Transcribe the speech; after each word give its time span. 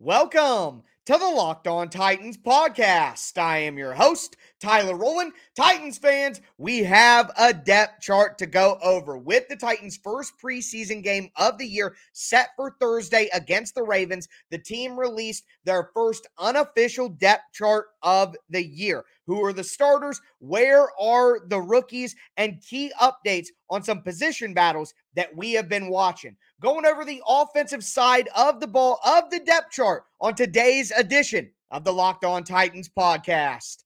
Welcome 0.00 0.82
to 1.06 1.12
the 1.12 1.28
Locked 1.28 1.68
On 1.68 1.88
Titans 1.88 2.36
podcast. 2.36 3.38
I 3.38 3.58
am 3.58 3.78
your 3.78 3.94
host, 3.94 4.36
Tyler 4.60 4.96
Rowland. 4.96 5.34
Titans 5.56 5.98
fans, 5.98 6.40
we 6.58 6.82
have 6.82 7.30
a 7.38 7.54
depth 7.54 8.02
chart 8.02 8.36
to 8.38 8.46
go 8.46 8.76
over 8.82 9.16
with 9.16 9.46
the 9.46 9.54
Titans' 9.54 9.96
first 9.96 10.32
preseason 10.42 11.00
game 11.00 11.30
of 11.36 11.58
the 11.58 11.66
year 11.66 11.94
set 12.12 12.48
for 12.56 12.74
Thursday 12.80 13.28
against 13.32 13.76
the 13.76 13.84
Ravens. 13.84 14.26
The 14.50 14.58
team 14.58 14.98
released 14.98 15.44
their 15.62 15.90
first 15.94 16.26
unofficial 16.40 17.08
depth 17.08 17.52
chart 17.52 17.86
of 18.04 18.36
the 18.50 18.64
year. 18.64 19.04
Who 19.26 19.44
are 19.44 19.52
the 19.52 19.64
starters? 19.64 20.20
Where 20.38 20.88
are 21.00 21.40
the 21.48 21.60
rookies? 21.60 22.14
And 22.36 22.62
key 22.62 22.92
updates 23.00 23.48
on 23.70 23.82
some 23.82 24.02
position 24.02 24.54
battles 24.54 24.94
that 25.14 25.34
we 25.34 25.52
have 25.54 25.68
been 25.68 25.88
watching. 25.88 26.36
Going 26.60 26.86
over 26.86 27.04
the 27.04 27.22
offensive 27.26 27.82
side 27.82 28.28
of 28.36 28.60
the 28.60 28.68
ball 28.68 29.00
of 29.04 29.30
the 29.30 29.40
depth 29.40 29.72
chart 29.72 30.04
on 30.20 30.34
today's 30.34 30.92
edition 30.92 31.50
of 31.70 31.84
the 31.84 31.92
Locked 31.92 32.24
On 32.24 32.44
Titans 32.44 32.88
podcast. 32.88 33.78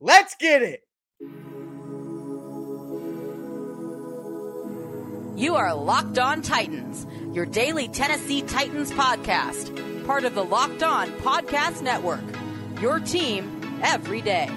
Let's 0.00 0.34
get 0.34 0.62
it. 0.62 0.80
You 5.36 5.54
are 5.54 5.74
Locked 5.74 6.18
On 6.18 6.42
Titans, 6.42 7.06
your 7.34 7.46
daily 7.46 7.88
Tennessee 7.88 8.42
Titans 8.42 8.90
podcast, 8.92 10.06
part 10.06 10.24
of 10.24 10.34
the 10.34 10.44
Locked 10.44 10.82
On 10.82 11.08
Podcast 11.12 11.80
Network. 11.80 12.20
Your 12.80 12.98
team 12.98 13.60
every 13.82 14.22
day. 14.22 14.48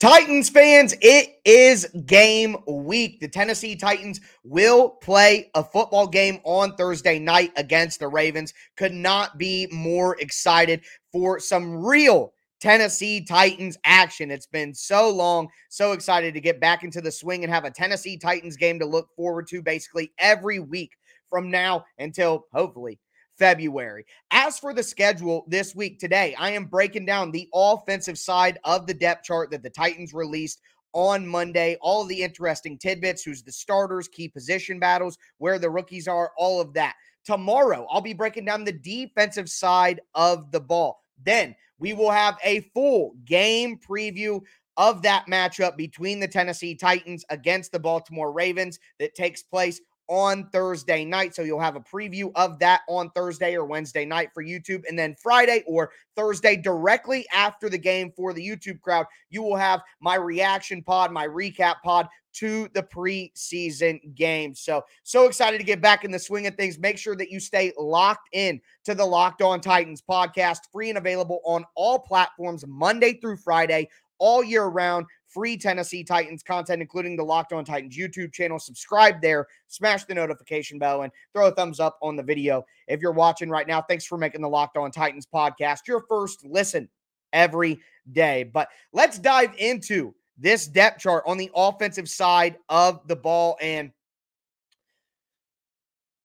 Titans 0.00 0.48
fans, 0.48 0.96
it 1.00 1.40
is 1.44 1.86
game 2.06 2.56
week. 2.66 3.20
The 3.20 3.28
Tennessee 3.28 3.76
Titans 3.76 4.20
will 4.42 4.88
play 4.88 5.50
a 5.54 5.62
football 5.62 6.08
game 6.08 6.40
on 6.42 6.74
Thursday 6.74 7.20
night 7.20 7.52
against 7.56 8.00
the 8.00 8.08
Ravens. 8.08 8.54
Could 8.76 8.92
not 8.92 9.38
be 9.38 9.68
more 9.70 10.18
excited 10.18 10.80
for 11.12 11.38
some 11.38 11.84
real 11.84 12.32
Tennessee 12.60 13.24
Titans 13.24 13.78
action. 13.84 14.30
It's 14.30 14.46
been 14.46 14.74
so 14.74 15.10
long. 15.10 15.48
So 15.70 15.92
excited 15.92 16.34
to 16.34 16.40
get 16.40 16.60
back 16.60 16.84
into 16.84 17.00
the 17.00 17.10
swing 17.10 17.42
and 17.42 17.52
have 17.52 17.64
a 17.64 17.70
Tennessee 17.70 18.18
Titans 18.18 18.56
game 18.56 18.78
to 18.78 18.86
look 18.86 19.08
forward 19.16 19.46
to 19.48 19.62
basically 19.62 20.12
every 20.18 20.58
week 20.58 20.92
from 21.30 21.50
now 21.50 21.84
until 21.98 22.46
hopefully 22.52 22.98
February. 23.38 24.04
As 24.30 24.58
for 24.58 24.74
the 24.74 24.82
schedule 24.82 25.46
this 25.48 25.74
week 25.74 25.98
today, 25.98 26.34
I 26.38 26.50
am 26.50 26.66
breaking 26.66 27.06
down 27.06 27.30
the 27.30 27.48
offensive 27.54 28.18
side 28.18 28.58
of 28.64 28.86
the 28.86 28.94
depth 28.94 29.24
chart 29.24 29.50
that 29.52 29.62
the 29.62 29.70
Titans 29.70 30.12
released 30.12 30.60
on 30.92 31.26
Monday. 31.26 31.78
All 31.80 32.04
the 32.04 32.22
interesting 32.22 32.76
tidbits, 32.76 33.22
who's 33.22 33.42
the 33.42 33.52
starters, 33.52 34.08
key 34.08 34.28
position 34.28 34.78
battles, 34.78 35.16
where 35.38 35.58
the 35.58 35.70
rookies 35.70 36.06
are, 36.06 36.32
all 36.36 36.60
of 36.60 36.74
that. 36.74 36.94
Tomorrow, 37.24 37.86
I'll 37.90 38.02
be 38.02 38.12
breaking 38.12 38.44
down 38.44 38.64
the 38.64 38.72
defensive 38.72 39.48
side 39.48 40.00
of 40.14 40.50
the 40.52 40.60
ball. 40.60 41.02
Then 41.24 41.54
we 41.80 41.92
will 41.92 42.10
have 42.10 42.38
a 42.44 42.60
full 42.74 43.14
game 43.24 43.78
preview 43.78 44.40
of 44.76 45.02
that 45.02 45.26
matchup 45.26 45.76
between 45.76 46.20
the 46.20 46.28
Tennessee 46.28 46.74
Titans 46.74 47.24
against 47.28 47.72
the 47.72 47.78
Baltimore 47.78 48.32
Ravens 48.32 48.78
that 48.98 49.14
takes 49.14 49.42
place 49.42 49.80
on 50.10 50.50
Thursday 50.50 51.04
night. 51.04 51.34
So 51.36 51.42
you'll 51.42 51.60
have 51.60 51.76
a 51.76 51.80
preview 51.80 52.32
of 52.34 52.58
that 52.58 52.80
on 52.88 53.10
Thursday 53.10 53.54
or 53.54 53.64
Wednesday 53.64 54.04
night 54.04 54.30
for 54.34 54.44
YouTube. 54.44 54.82
And 54.88 54.98
then 54.98 55.14
Friday 55.14 55.62
or 55.68 55.92
Thursday, 56.16 56.56
directly 56.56 57.24
after 57.32 57.70
the 57.70 57.78
game 57.78 58.12
for 58.14 58.34
the 58.34 58.46
YouTube 58.46 58.80
crowd, 58.80 59.06
you 59.30 59.40
will 59.40 59.56
have 59.56 59.82
my 60.00 60.16
reaction 60.16 60.82
pod, 60.82 61.12
my 61.12 61.28
recap 61.28 61.76
pod 61.84 62.08
to 62.32 62.68
the 62.74 62.82
preseason 62.82 64.14
game. 64.14 64.54
So, 64.54 64.84
so 65.04 65.26
excited 65.26 65.58
to 65.58 65.64
get 65.64 65.80
back 65.80 66.04
in 66.04 66.10
the 66.10 66.18
swing 66.18 66.46
of 66.48 66.56
things. 66.56 66.78
Make 66.78 66.98
sure 66.98 67.16
that 67.16 67.30
you 67.30 67.38
stay 67.38 67.72
locked 67.78 68.28
in 68.32 68.60
to 68.84 68.94
the 68.94 69.04
Locked 69.04 69.42
On 69.42 69.60
Titans 69.60 70.02
podcast, 70.02 70.58
free 70.72 70.88
and 70.88 70.98
available 70.98 71.40
on 71.44 71.64
all 71.76 72.00
platforms 72.00 72.64
Monday 72.66 73.14
through 73.14 73.36
Friday, 73.36 73.88
all 74.20 74.44
year 74.44 74.66
round 74.66 75.06
free 75.26 75.56
Tennessee 75.56 76.04
Titans 76.04 76.42
content, 76.42 76.82
including 76.82 77.16
the 77.16 77.24
Locked 77.24 77.52
On 77.52 77.64
Titans 77.64 77.96
YouTube 77.96 78.32
channel. 78.32 78.58
Subscribe 78.58 79.20
there, 79.20 79.46
smash 79.68 80.04
the 80.04 80.14
notification 80.14 80.78
bell, 80.78 81.02
and 81.02 81.12
throw 81.32 81.48
a 81.48 81.52
thumbs 81.52 81.80
up 81.80 81.98
on 82.02 82.16
the 82.16 82.22
video 82.22 82.64
if 82.88 83.00
you're 83.00 83.12
watching 83.12 83.48
right 83.48 83.66
now. 83.66 83.80
Thanks 83.80 84.04
for 84.04 84.18
making 84.18 84.42
the 84.42 84.48
Locked 84.48 84.76
On 84.76 84.90
Titans 84.90 85.26
podcast 85.26 85.86
your 85.86 86.04
first 86.08 86.44
listen 86.44 86.88
every 87.32 87.80
day. 88.12 88.44
But 88.44 88.68
let's 88.92 89.18
dive 89.18 89.54
into 89.58 90.14
this 90.36 90.66
depth 90.66 91.00
chart 91.00 91.22
on 91.26 91.36
the 91.36 91.50
offensive 91.54 92.08
side 92.08 92.56
of 92.68 93.06
the 93.06 93.16
ball. 93.16 93.56
And 93.60 93.92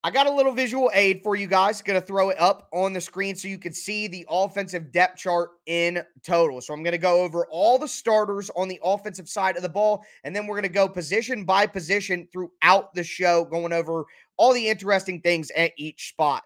I 0.06 0.12
got 0.12 0.28
a 0.28 0.32
little 0.32 0.52
visual 0.52 0.92
aid 0.94 1.24
for 1.24 1.36
you 1.36 1.48
guys. 1.48 1.82
Going 1.82 2.00
to 2.00 2.06
throw 2.06 2.30
it 2.30 2.40
up 2.40 2.68
on 2.72 2.94
the 2.94 3.02
screen 3.02 3.36
so 3.36 3.48
you 3.48 3.58
can 3.58 3.74
see 3.74 4.08
the 4.08 4.24
offensive 4.30 4.92
depth 4.92 5.18
chart 5.18 5.54
in 5.66 6.04
total. 6.22 6.62
So 6.62 6.76
I'm 6.76 6.84
going 6.84 6.92
to 6.92 7.00
go 7.00 7.24
over 7.24 7.48
all 7.48 7.80
the 7.80 7.88
starters 7.88 8.52
on 8.56 8.68
the 8.68 8.80
offensive 8.84 9.28
side 9.28 9.58
of 9.58 9.64
the 9.64 9.70
ball, 9.70 10.06
and 10.24 10.36
then 10.36 10.46
we're 10.46 10.58
going 10.58 10.62
to 10.62 10.70
go 10.70 10.88
position 10.88 11.44
by 11.44 11.66
position 11.66 12.28
throughout 12.32 12.94
the 12.94 13.04
show, 13.04 13.46
going 13.46 13.74
over 13.74 14.06
all 14.38 14.54
the 14.54 14.70
interesting 14.70 15.22
things 15.22 15.50
at 15.58 15.72
each 15.76 16.10
spot. 16.10 16.44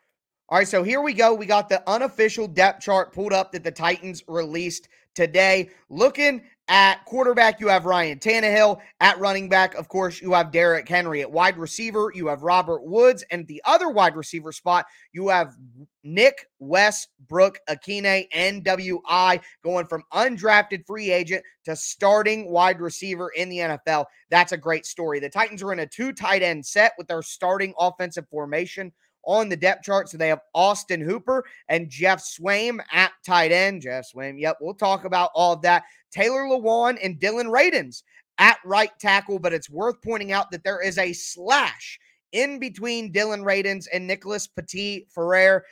All 0.48 0.58
right, 0.58 0.66
so 0.66 0.81
here 0.81 1.02
we 1.02 1.12
go. 1.12 1.34
We 1.34 1.46
got 1.46 1.68
the 1.68 1.84
unofficial 1.86 2.48
depth 2.48 2.81
chart 2.81 3.12
pulled 3.12 3.34
up 3.34 3.52
that 3.52 3.66
the 3.66 3.72
Titans 3.72 4.24
released 4.30 4.88
today. 5.19 5.69
Looking 5.90 6.44
at 6.69 7.03
quarterback, 7.03 7.59
you 7.59 7.68
have 7.68 7.85
Ryan 7.85 8.19
Tannehill. 8.19 8.80
At 9.02 9.19
running 9.19 9.50
back, 9.50 9.75
of 9.75 9.90
course, 9.90 10.22
you 10.22 10.31
have 10.31 10.50
Derrick 10.50 10.88
Henry. 10.88 11.19
At 11.19 11.30
wide 11.30 11.57
receiver, 11.57 12.09
you 12.16 12.28
have 12.28 12.41
Robert 12.41 12.85
Woods. 12.85 13.25
And 13.30 13.46
the 13.46 13.62
other 13.66 13.90
wide 13.90 14.16
receiver 14.16 14.53
spot, 14.53 14.85
you 15.12 15.28
have 15.28 15.57
Nick 16.06 16.46
Westbrook 16.59 17.59
Ikhine, 17.69 18.30
NWI, 18.34 19.41
going 19.62 19.88
from 19.88 20.03
undrafted 20.13 20.85
free 20.88 21.12
agent 21.12 21.44
to 21.66 21.75
starting 21.75 22.50
wide 22.50 22.80
receiver 22.80 23.30
in 23.36 23.50
the 23.50 23.57
NFL. 23.57 24.06
That's 24.30 24.53
a 24.53 24.57
great 24.57 24.86
story. 24.86 25.19
The 25.19 25.30
Titans 25.30 25.62
are 25.63 25.74
in 25.74 25.80
a 25.80 25.86
two 25.86 26.13
tight 26.13 26.44
end 26.44 26.66
set 26.66 26.94
with 26.97 27.07
their 27.07 27.24
starting 27.24 27.74
offensive 27.78 28.30
formation 28.30 28.94
on 29.30 29.48
the 29.48 29.56
depth 29.56 29.84
chart. 29.84 30.10
So 30.10 30.18
they 30.18 30.28
have 30.28 30.42
Austin 30.56 31.02
Hooper 31.02 31.46
and 31.68 31.88
Geoff 31.88 32.20
Swaim 32.20 32.80
at 32.92 33.12
tight 33.24 33.52
end. 33.52 33.84
Geoff 33.84 34.06
Swaim, 34.12 34.40
yep, 34.40 34.58
we'll 34.60 34.74
talk 34.74 35.06
about 35.06 35.30
all 35.36 35.54
of 35.54 35.62
that. 35.62 35.84
Taylor 36.12 36.46
Lewan 36.46 36.98
and 37.04 37.20
Dillon 37.20 37.48
Radunz 37.48 38.02
at 38.40 38.58
right 38.66 38.90
tackle, 39.00 39.38
but 39.38 39.54
it's 39.54 39.70
worth 39.70 40.02
pointing 40.02 40.32
out 40.32 40.50
that 40.50 40.64
there 40.64 40.82
is 40.82 40.98
a 40.98 41.14
slash 41.14 42.00
in 42.32 42.58
between 42.58 43.12
Dillon 43.12 43.44
Radunz 43.44 43.86
and 43.94 44.08
Nicholas 44.08 44.48
Petit 44.48 45.06
Frere, 45.14 45.64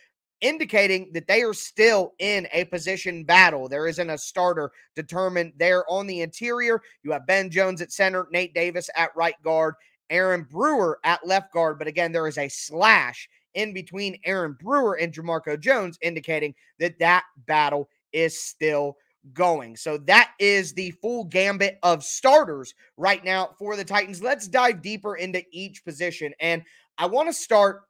indicating 0.42 1.10
that 1.14 1.28
they 1.28 1.42
are 1.42 1.54
still 1.54 2.14
in 2.20 2.48
a 2.54 2.66
position 2.66 3.24
battle. 3.24 3.68
There 3.68 3.88
isn't 3.88 4.10
a 4.10 4.20
starter 4.20 4.72
determined 4.96 5.54
there 5.58 5.84
on 5.90 6.06
the 6.06 6.22
interior. 6.22 6.80
You 7.02 7.12
have 7.12 7.26
Ben 7.26 7.50
Jones 7.50 7.82
at 7.82 7.92
center, 7.92 8.28
Nate 8.32 8.54
Davis 8.54 8.88
at 8.96 9.16
right 9.16 9.42
guard, 9.44 9.74
Aaron 10.12 10.44
Brewer 10.44 11.00
at 11.04 11.26
left 11.26 11.54
guard. 11.54 11.80
But 11.80 11.88
again, 11.88 12.12
there 12.12 12.28
is 12.28 12.38
a 12.38 12.50
slash 12.50 13.28
in 13.58 13.74
between 13.74 14.20
Aaron 14.24 14.56
Brewer 14.58 14.94
and 14.94 15.12
Jamarco 15.12 15.60
Jones, 15.60 15.98
indicating 16.02 16.54
that 16.80 17.00
that 17.00 17.24
battle 17.48 17.90
is 18.14 18.40
still 18.40 18.96
going. 19.34 19.76
So 19.76 19.98
that 19.98 20.32
is 20.40 20.74
the 20.74 20.92
full 21.02 21.26
gambit 21.26 21.80
of 21.84 22.04
starters 22.04 22.74
right 22.96 23.26
now 23.26 23.50
for 23.58 23.76
the 23.76 23.84
Titans. 23.84 24.22
Let's 24.22 24.48
dive 24.48 24.82
deeper 24.82 25.18
into 25.18 25.44
each 25.52 25.84
position. 25.84 26.34
And 26.40 26.64
I 27.00 27.08
want 27.08 27.28
to 27.30 27.34
start 27.34 27.82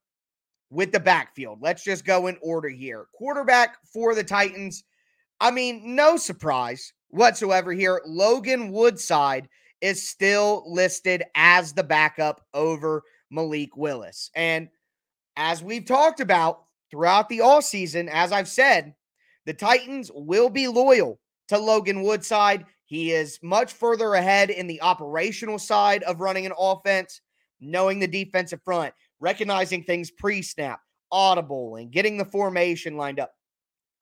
with 0.70 0.94
the 0.94 1.00
backfield. 1.02 1.60
Let's 1.62 1.84
just 1.84 2.06
go 2.06 2.28
in 2.28 2.38
order 2.42 2.70
here. 2.70 3.08
Quarterback 3.14 3.78
for 3.86 4.16
the 4.16 4.24
Titans. 4.24 4.86
I 5.42 5.52
mean, 5.52 5.96
no 5.96 6.16
surprise 6.16 6.94
whatsoever 7.10 7.74
here. 7.74 8.02
Logan 8.06 8.72
Woodside 8.72 9.50
is 9.82 10.10
still 10.10 10.64
listed 10.66 11.24
as 11.36 11.74
the 11.74 11.84
backup 11.84 12.46
over 12.54 13.04
Malik 13.30 13.76
Willis. 13.76 14.32
And 14.34 14.70
as 15.38 15.64
we've 15.64 15.86
talked 15.86 16.20
about 16.20 16.64
throughout 16.90 17.30
the 17.30 17.42
all 17.42 17.62
season, 17.62 18.10
as 18.10 18.32
I've 18.32 18.48
said, 18.48 18.94
the 19.46 19.54
Titans 19.54 20.12
will 20.14 20.50
be 20.50 20.68
loyal 20.68 21.20
to 21.48 21.58
Logan 21.58 22.02
Woodside. 22.02 22.66
He 22.86 23.12
is 23.12 23.40
much 23.42 23.72
further 23.72 24.16
ahead 24.16 24.50
in 24.50 24.68
the 24.68 24.82
operational 24.82 25.60
side 25.60 26.04
of 26.04 26.20
running 26.20 26.46
an 26.46 26.54
offense, 26.58 27.22
knowing 27.62 28.00
the 28.00 28.08
defensive 28.08 28.62
front, 28.66 28.94
recognizing 29.20 29.84
things 29.84 30.12
pre 30.12 30.42
snap, 30.42 30.82
audible, 31.12 31.76
and 31.76 31.92
getting 31.92 32.18
the 32.18 32.26
formation 32.26 32.98
lined 32.98 33.20
up, 33.20 33.32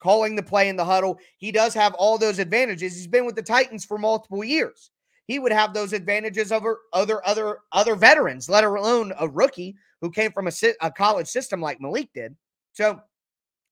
calling 0.00 0.36
the 0.36 0.42
play 0.42 0.68
in 0.68 0.76
the 0.76 0.84
huddle. 0.84 1.18
He 1.36 1.52
does 1.52 1.74
have 1.74 1.94
all 1.94 2.16
those 2.16 2.38
advantages. 2.38 2.96
He's 2.96 3.06
been 3.06 3.26
with 3.26 3.36
the 3.36 3.42
Titans 3.42 3.84
for 3.84 3.98
multiple 3.98 4.42
years. 4.42 4.90
He 5.26 5.38
would 5.38 5.52
have 5.52 5.74
those 5.74 5.92
advantages 5.92 6.50
over 6.50 6.80
other 6.92 7.26
other 7.26 7.58
other 7.72 7.94
veterans, 7.94 8.48
let 8.48 8.64
alone 8.64 9.12
a 9.18 9.28
rookie 9.28 9.76
who 10.00 10.10
came 10.10 10.32
from 10.32 10.48
a, 10.48 10.52
a 10.80 10.90
college 10.90 11.28
system 11.28 11.60
like 11.60 11.80
Malik 11.80 12.10
did. 12.14 12.36
So, 12.72 13.00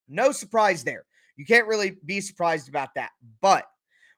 no 0.09 0.33
surprise 0.33 0.85
there. 0.85 1.05
you 1.37 1.45
can't 1.45 1.67
really 1.67 1.97
be 2.05 2.21
surprised 2.21 2.69
about 2.69 2.95
that. 2.95 3.11
But 3.41 3.67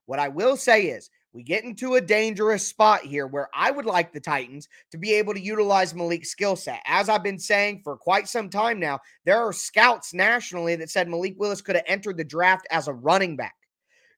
what 0.06 0.18
I 0.18 0.28
will 0.28 0.56
say 0.56 0.86
is 0.86 1.10
we 1.32 1.42
get 1.42 1.64
into 1.64 1.96
a 1.96 2.00
dangerous 2.00 2.66
spot 2.66 3.02
here 3.02 3.26
where 3.26 3.50
I 3.54 3.70
would 3.70 3.84
like 3.84 4.12
the 4.12 4.20
Titans 4.20 4.68
to 4.90 4.96
be 4.96 5.12
able 5.12 5.34
to 5.34 5.40
utilize 5.40 5.94
Malik's 5.94 6.30
skill 6.30 6.56
set. 6.56 6.80
As 6.86 7.08
I've 7.08 7.22
been 7.22 7.38
saying 7.38 7.82
for 7.84 7.96
quite 7.96 8.26
some 8.26 8.48
time 8.48 8.80
now, 8.80 9.00
there 9.24 9.38
are 9.38 9.52
scouts 9.52 10.14
nationally 10.14 10.76
that 10.76 10.88
said 10.88 11.08
Malik 11.08 11.34
Willis 11.38 11.60
could 11.60 11.76
have 11.76 11.84
entered 11.86 12.16
the 12.16 12.24
draft 12.24 12.66
as 12.70 12.88
a 12.88 12.94
running 12.94 13.36
back. 13.36 13.54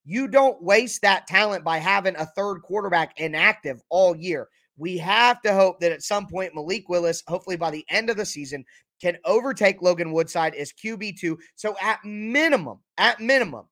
You 0.04 0.28
don't 0.28 0.62
waste 0.62 1.02
that 1.02 1.26
talent 1.26 1.64
by 1.64 1.78
having 1.78 2.14
a 2.16 2.24
third 2.24 2.60
quarterback 2.60 3.18
inactive 3.18 3.82
all 3.88 4.16
year. 4.16 4.48
We 4.78 4.96
have 4.98 5.42
to 5.42 5.52
hope 5.52 5.80
that 5.80 5.92
at 5.92 6.02
some 6.02 6.26
point 6.26 6.54
Malik 6.54 6.88
Willis, 6.88 7.22
hopefully 7.26 7.56
by 7.56 7.70
the 7.70 7.84
end 7.90 8.08
of 8.08 8.16
the 8.16 8.24
season, 8.24 8.64
can 9.00 9.18
overtake 9.24 9.82
Logan 9.82 10.12
Woodside 10.12 10.54
as 10.54 10.72
QB2. 10.72 11.36
So 11.56 11.76
at 11.82 11.98
minimum, 12.04 12.78
at 12.96 13.20
minimum, 13.20 13.66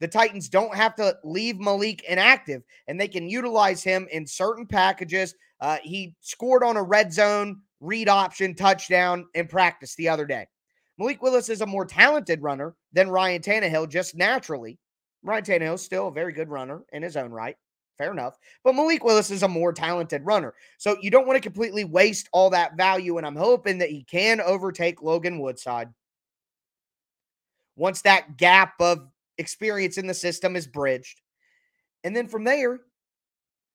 the 0.00 0.08
Titans 0.08 0.48
don't 0.48 0.74
have 0.74 0.94
to 0.96 1.16
leave 1.24 1.60
Malik 1.60 2.02
inactive 2.04 2.62
and 2.88 2.98
they 2.98 3.08
can 3.08 3.28
utilize 3.28 3.82
him 3.82 4.08
in 4.10 4.26
certain 4.26 4.66
packages. 4.66 5.34
Uh, 5.60 5.76
he 5.82 6.14
scored 6.20 6.64
on 6.64 6.78
a 6.78 6.82
red 6.82 7.12
zone 7.12 7.60
read 7.80 8.08
option 8.08 8.54
touchdown 8.54 9.26
in 9.34 9.46
practice 9.46 9.94
the 9.94 10.08
other 10.08 10.26
day. 10.26 10.46
Malik 10.98 11.22
Willis 11.22 11.48
is 11.48 11.60
a 11.60 11.66
more 11.66 11.86
talented 11.86 12.42
runner 12.42 12.74
than 12.92 13.10
Ryan 13.10 13.40
Tannehill 13.40 13.88
just 13.88 14.14
naturally. 14.14 14.78
Ryan 15.22 15.44
Tannehill 15.44 15.74
is 15.74 15.82
still 15.82 16.08
a 16.08 16.12
very 16.12 16.32
good 16.32 16.48
runner 16.48 16.82
in 16.92 17.02
his 17.02 17.16
own 17.16 17.30
right. 17.30 17.56
Fair 18.00 18.12
enough. 18.12 18.38
But 18.64 18.74
Malik 18.74 19.04
Willis 19.04 19.30
is 19.30 19.42
a 19.42 19.48
more 19.48 19.74
talented 19.74 20.24
runner. 20.24 20.54
So 20.78 20.96
you 21.02 21.10
don't 21.10 21.26
want 21.26 21.36
to 21.36 21.42
completely 21.42 21.84
waste 21.84 22.30
all 22.32 22.48
that 22.48 22.74
value. 22.74 23.18
And 23.18 23.26
I'm 23.26 23.36
hoping 23.36 23.76
that 23.76 23.90
he 23.90 24.04
can 24.04 24.40
overtake 24.40 25.02
Logan 25.02 25.38
Woodside. 25.38 25.90
Once 27.76 28.00
that 28.00 28.38
gap 28.38 28.72
of 28.80 29.06
experience 29.36 29.98
in 29.98 30.06
the 30.06 30.14
system 30.14 30.56
is 30.56 30.66
bridged. 30.66 31.20
And 32.02 32.16
then 32.16 32.26
from 32.26 32.42
there, 32.42 32.80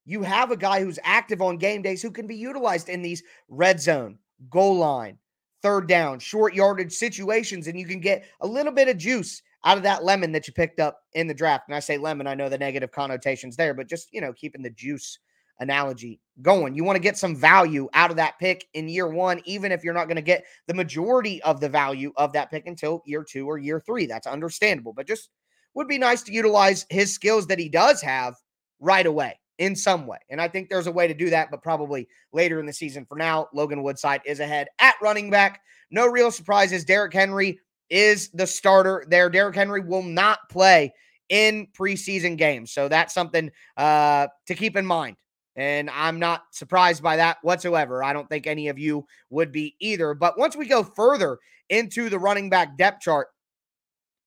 you 0.06 0.24
have 0.24 0.50
a 0.50 0.58
guy 0.58 0.84
who's 0.84 0.98
active 1.04 1.40
on 1.40 1.58
game 1.58 1.84
days 1.84 2.02
who 2.02 2.10
can 2.10 2.26
be 2.26 2.36
utilized 2.36 2.90
in 2.90 3.04
these 3.04 3.22
red 3.48 3.80
zone, 3.80 4.18
goal 4.50 4.78
line, 4.78 5.20
third 5.62 5.88
down, 5.88 6.18
short 6.18 6.56
yardage 6.56 6.94
situations, 6.94 7.68
and 7.68 7.80
you 7.80 7.86
can 7.86 8.00
get 8.00 8.26
a 8.42 8.48
little 8.48 8.74
bit 8.74 8.88
of 8.88 8.98
juice 8.98 9.44
out 9.66 9.78
of 9.78 9.84
that 9.84 10.04
lemon 10.04 10.32
that 10.32 10.48
you 10.48 10.54
picked 10.54 10.80
up 10.80 11.02
in 11.14 11.28
the 11.28 11.34
draft. 11.34 11.68
And 11.68 11.76
I 11.76 11.80
say 11.80 11.98
lemon, 11.98 12.28
I 12.28 12.36
know 12.36 12.50
the 12.50 12.58
negative 12.58 12.92
connotations 12.92 13.58
there, 13.58 13.74
but 13.74 13.90
just, 13.90 14.14
you 14.14 14.22
know, 14.22 14.32
keeping 14.32 14.62
the 14.62 14.70
juice 14.70 15.20
analogy 15.60 16.20
going. 16.42 16.76
You 16.76 16.84
want 16.84 16.98
to 16.98 17.02
get 17.02 17.18
some 17.18 17.36
value 17.36 17.90
out 17.94 18.12
of 18.12 18.18
that 18.18 18.38
pick 18.40 18.68
in 18.74 18.88
year 18.88 19.08
one, 19.08 19.42
even 19.46 19.72
if 19.72 19.84
you're 19.84 19.94
not 19.94 20.08
going 20.08 20.18
to 20.18 20.22
get 20.22 20.46
the 20.68 20.74
majority 20.74 21.42
of 21.44 21.60
the 21.60 21.70
value 21.70 22.12
of 22.18 22.34
that 22.34 22.52
pick 22.52 22.68
until 22.68 23.02
year 23.06 23.24
two 23.24 23.48
or 23.48 23.58
year 23.58 23.80
three. 23.80 24.06
That's 24.06 24.28
understandable, 24.28 24.94
but 24.94 25.08
just 25.08 25.30
would 25.74 25.88
be 25.88 25.98
nice 25.98 26.22
to 26.24 26.34
utilize 26.34 26.86
his 26.90 27.14
skills 27.14 27.48
that 27.48 27.60
he 27.60 27.70
does 27.70 28.02
have 28.02 28.36
right 28.80 29.06
away 29.06 29.40
in 29.58 29.76
some 29.76 30.06
way. 30.06 30.18
And 30.30 30.42
I 30.42 30.48
think 30.48 30.70
there's 30.70 30.88
a 30.88 30.92
way 30.92 31.08
to 31.08 31.14
do 31.14 31.30
that, 31.30 31.50
but 31.50 31.64
probably 31.64 32.08
later 32.34 32.60
in 32.60 32.66
the 32.66 32.74
season. 32.74 33.06
For 33.06 33.18
now, 33.18 33.48
Logan 33.54 33.84
Woodside 33.84 34.22
is 34.26 34.40
ahead 34.40 34.68
at 34.80 34.96
running 35.02 35.30
back. 35.30 35.62
No 35.92 36.08
real 36.08 36.32
surprises. 36.32 36.84
Derrick 36.84 37.14
Henry 37.14 37.60
is 37.90 38.30
the 38.30 38.48
starter 38.48 39.06
there. 39.08 39.30
Derrick 39.30 39.56
Henry 39.56 39.82
will 39.82 40.04
not 40.04 40.40
play 40.50 40.94
in 41.30 41.68
preseason 41.78 42.38
games. 42.38 42.72
So 42.72 42.88
that's 42.88 43.14
something 43.14 43.52
uh, 43.78 44.28
to 44.48 44.56
keep 44.56 44.76
in 44.76 44.86
mind. 44.86 45.18
And 45.56 45.90
I'm 45.90 46.20
not 46.20 46.44
surprised 46.52 47.02
by 47.02 47.18
that 47.18 47.38
whatsoever. 47.42 48.04
I 48.04 48.14
don't 48.14 48.28
think 48.28 48.46
any 48.46 48.68
of 48.68 48.78
you 48.78 49.06
would 49.30 49.52
be 49.52 49.76
either. 49.80 50.14
But 50.14 50.38
once 50.38 50.56
we 50.56 50.68
go 50.68 50.84
further 50.84 51.38
into 51.70 52.10
the 52.10 52.20
running 52.20 52.50
back 52.50 52.78
depth 52.78 53.02
chart, 53.02 53.28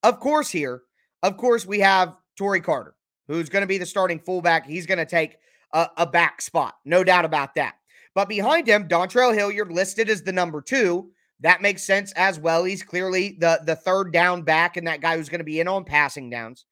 of 0.02 0.20
course, 0.20 0.48
here, 0.48 0.82
of 1.22 1.36
course, 1.36 1.66
we 1.66 1.80
have 1.80 2.16
Tory 2.36 2.60
Carter, 2.60 2.94
who's 3.26 3.48
going 3.48 3.62
to 3.62 3.66
be 3.66 3.78
the 3.78 3.86
starting 3.86 4.20
fullback. 4.20 4.66
He's 4.66 4.86
going 4.86 4.98
to 4.98 5.06
take 5.06 5.36
a, 5.72 5.88
a, 5.98 6.06
back 6.06 6.40
spot, 6.40 6.76
no 6.84 7.04
doubt 7.04 7.24
about 7.24 7.54
that. 7.56 7.74
But 8.14 8.28
behind 8.28 8.66
him, 8.66 8.88
Dontrell 8.88 9.34
Hilliard 9.34 9.70
listed 9.70 10.08
as 10.08 10.22
the 10.22 10.32
number 10.32 10.62
two. 10.62 11.10
That 11.40 11.62
makes 11.62 11.84
sense 11.84 12.12
as 12.12 12.38
well. 12.38 12.64
He's 12.64 12.82
clearly 12.82 13.36
the, 13.38 13.60
the 13.64 13.76
third 13.76 14.12
down 14.12 14.42
back 14.42 14.76
and 14.76 14.86
that 14.86 15.00
guy 15.00 15.16
who's 15.16 15.28
going 15.28 15.38
to 15.40 15.44
be 15.44 15.60
in 15.60 15.68
on 15.68 15.84
passing 15.84 16.30
downs. 16.30 16.64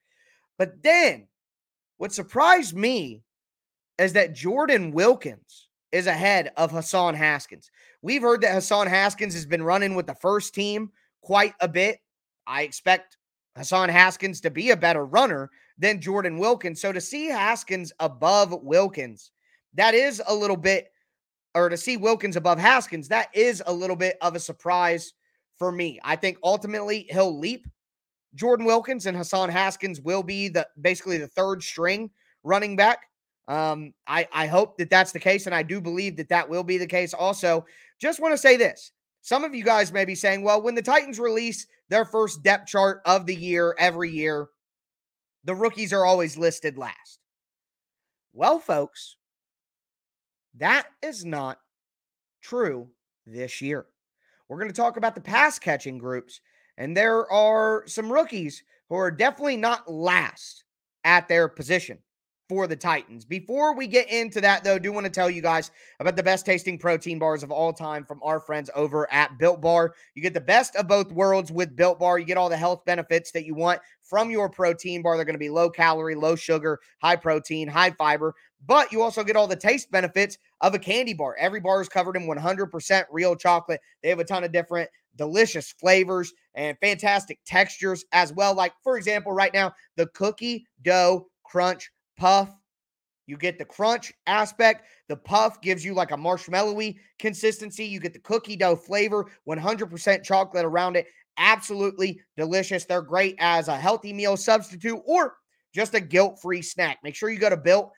But 0.58 0.82
then 0.82 1.28
what 1.98 2.12
surprised 2.12 2.74
me 2.74 3.22
is 3.98 4.12
that 4.14 4.34
Jordan 4.34 4.90
Wilkins 4.90 5.68
is 5.92 6.06
ahead 6.06 6.52
of 6.56 6.70
Hassan 6.70 7.14
Haskins. 7.14 7.70
We've 8.02 8.22
heard 8.22 8.42
that 8.42 8.54
Hassan 8.54 8.88
Haskins 8.88 9.34
has 9.34 9.46
been 9.46 9.62
running 9.62 9.94
with 9.94 10.06
the 10.06 10.14
first 10.14 10.54
team 10.54 10.90
quite 11.22 11.54
a 11.60 11.68
bit. 11.68 11.98
I 12.46 12.62
expect 12.62 13.16
Hassan 13.56 13.88
Haskins 13.88 14.40
to 14.42 14.50
be 14.50 14.70
a 14.70 14.76
better 14.76 15.06
runner 15.06 15.50
than 15.78 16.00
Jordan 16.00 16.38
Wilkins. 16.38 16.80
So 16.80 16.92
to 16.92 17.00
see 17.00 17.26
Haskins 17.26 17.92
above 18.00 18.52
Wilkins, 18.62 19.30
that 19.74 19.94
is 19.94 20.22
a 20.26 20.34
little 20.34 20.56
bit, 20.56 20.88
or 21.56 21.68
to 21.68 21.76
see 21.76 21.96
Wilkins 21.96 22.36
above 22.36 22.58
Haskins, 22.58 23.08
that 23.08 23.28
is 23.34 23.62
a 23.66 23.72
little 23.72 23.96
bit 23.96 24.16
of 24.20 24.36
a 24.36 24.40
surprise 24.40 25.14
for 25.56 25.72
me. 25.72 25.98
I 26.04 26.14
think 26.14 26.38
ultimately 26.44 27.06
he'll 27.10 27.38
leap 27.38 27.66
Jordan 28.34 28.66
Wilkins 28.66 29.06
and 29.06 29.16
Hassan 29.16 29.48
Haskins 29.48 30.00
will 30.00 30.22
be 30.22 30.48
the 30.48 30.68
basically 30.80 31.16
the 31.18 31.26
third 31.26 31.62
string 31.62 32.10
running 32.44 32.76
back. 32.76 33.00
Um, 33.48 33.94
I 34.06 34.28
I 34.32 34.46
hope 34.46 34.76
that 34.78 34.90
that's 34.90 35.12
the 35.12 35.20
case, 35.20 35.46
and 35.46 35.54
I 35.54 35.62
do 35.62 35.80
believe 35.80 36.16
that 36.18 36.28
that 36.28 36.48
will 36.48 36.64
be 36.64 36.78
the 36.78 36.86
case. 36.86 37.14
Also, 37.14 37.64
just 37.98 38.20
want 38.20 38.32
to 38.32 38.38
say 38.38 38.56
this: 38.56 38.92
some 39.22 39.42
of 39.42 39.54
you 39.54 39.64
guys 39.64 39.92
may 39.92 40.04
be 40.04 40.14
saying, 40.14 40.42
well, 40.42 40.60
when 40.60 40.74
the 40.74 40.82
Titans 40.82 41.18
release 41.18 41.66
their 41.88 42.04
first 42.04 42.42
depth 42.42 42.68
chart 42.68 43.00
of 43.06 43.24
the 43.24 43.34
year 43.34 43.74
every 43.78 44.10
year, 44.10 44.48
the 45.44 45.54
rookies 45.54 45.92
are 45.92 46.04
always 46.04 46.36
listed 46.36 46.76
last. 46.76 47.20
Well, 48.32 48.58
folks, 48.58 49.16
that 50.58 50.86
is 51.02 51.24
not 51.24 51.58
true 52.42 52.88
this 53.26 53.60
year. 53.60 53.86
We're 54.48 54.58
going 54.58 54.70
to 54.70 54.76
talk 54.76 54.96
about 54.96 55.14
the 55.14 55.20
pass 55.20 55.58
catching 55.58 55.98
groups, 55.98 56.40
and 56.78 56.96
there 56.96 57.30
are 57.30 57.84
some 57.86 58.12
rookies 58.12 58.62
who 58.88 58.94
are 58.94 59.10
definitely 59.10 59.56
not 59.56 59.90
last 59.90 60.64
at 61.04 61.28
their 61.28 61.48
position 61.48 61.98
for 62.48 62.66
the 62.66 62.76
Titans. 62.76 63.24
Before 63.24 63.74
we 63.74 63.86
get 63.86 64.10
into 64.10 64.40
that, 64.40 64.62
though, 64.62 64.76
I 64.76 64.78
do 64.78 64.92
want 64.92 65.04
to 65.04 65.10
tell 65.10 65.28
you 65.28 65.42
guys 65.42 65.70
about 65.98 66.14
the 66.14 66.22
best 66.22 66.46
tasting 66.46 66.78
protein 66.78 67.18
bars 67.18 67.42
of 67.42 67.50
all 67.50 67.72
time 67.72 68.04
from 68.04 68.20
our 68.22 68.38
friends 68.38 68.70
over 68.74 69.12
at 69.12 69.38
Built 69.38 69.60
Bar. 69.60 69.94
You 70.14 70.22
get 70.22 70.34
the 70.34 70.40
best 70.40 70.76
of 70.76 70.86
both 70.86 71.10
worlds 71.10 71.50
with 71.50 71.74
Built 71.74 71.98
Bar. 71.98 72.18
You 72.18 72.24
get 72.24 72.36
all 72.36 72.48
the 72.48 72.56
health 72.56 72.84
benefits 72.84 73.32
that 73.32 73.46
you 73.46 73.54
want 73.54 73.80
from 74.02 74.30
your 74.30 74.48
protein 74.48 75.02
bar. 75.02 75.16
They're 75.16 75.24
going 75.24 75.34
to 75.34 75.40
be 75.40 75.48
low 75.48 75.70
calorie, 75.70 76.14
low 76.14 76.36
sugar, 76.36 76.78
high 77.02 77.16
protein, 77.16 77.66
high 77.68 77.90
fiber, 77.90 78.34
but 78.64 78.90
you 78.90 79.02
also 79.02 79.22
get 79.22 79.36
all 79.36 79.46
the 79.46 79.56
taste 79.56 79.90
benefits 79.90 80.38
of 80.60 80.74
a 80.74 80.78
candy 80.78 81.12
bar. 81.12 81.36
Every 81.38 81.60
bar 81.60 81.80
is 81.80 81.88
covered 81.88 82.16
in 82.16 82.26
100% 82.26 83.04
real 83.10 83.36
chocolate. 83.36 83.80
They 84.02 84.08
have 84.08 84.18
a 84.18 84.24
ton 84.24 84.44
of 84.44 84.52
different 84.52 84.88
delicious 85.16 85.72
flavors 85.72 86.32
and 86.54 86.76
fantastic 86.80 87.38
textures 87.46 88.04
as 88.12 88.32
well. 88.32 88.54
Like, 88.54 88.72
for 88.82 88.96
example, 88.96 89.32
right 89.32 89.52
now, 89.52 89.72
the 89.96 90.06
cookie 90.08 90.66
dough 90.82 91.28
crunch 91.44 91.90
puff. 92.16 92.50
You 93.26 93.36
get 93.36 93.58
the 93.58 93.64
crunch 93.64 94.12
aspect. 94.26 94.86
The 95.08 95.16
puff 95.16 95.60
gives 95.60 95.84
you 95.84 95.94
like 95.94 96.12
a 96.12 96.16
marshmallowy 96.16 96.96
consistency. 97.18 97.84
You 97.84 97.98
get 97.98 98.12
the 98.12 98.20
cookie 98.20 98.56
dough 98.56 98.76
flavor, 98.76 99.26
100% 99.48 100.22
chocolate 100.22 100.64
around 100.64 100.96
it. 100.96 101.06
Absolutely 101.36 102.20
delicious. 102.36 102.84
They're 102.84 103.02
great 103.02 103.34
as 103.40 103.68
a 103.68 103.76
healthy 103.76 104.12
meal 104.12 104.36
substitute 104.36 105.00
or 105.04 105.34
just 105.74 105.94
a 105.94 106.00
guilt 106.00 106.38
free 106.40 106.62
snack. 106.62 106.98
Make 107.02 107.16
sure 107.16 107.28
you 107.28 107.38
go 107.38 107.50
to 107.50 107.56
built.com 107.56 107.92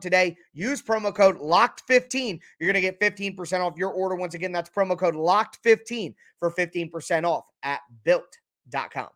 today. 0.00 0.36
Use 0.52 0.82
promo 0.82 1.14
code 1.14 1.38
LOCKED15. 1.38 2.40
You're 2.58 2.72
going 2.72 2.74
to 2.74 2.80
get 2.80 3.00
15% 3.00 3.60
off 3.60 3.76
your 3.76 3.90
order. 3.90 4.16
Once 4.16 4.34
again, 4.34 4.52
that's 4.52 4.70
promo 4.70 4.98
code 4.98 5.14
LOCKED15 5.14 6.14
for 6.38 6.50
15% 6.50 7.24
off 7.24 7.44
at 7.62 7.80
built.com. 8.04 9.08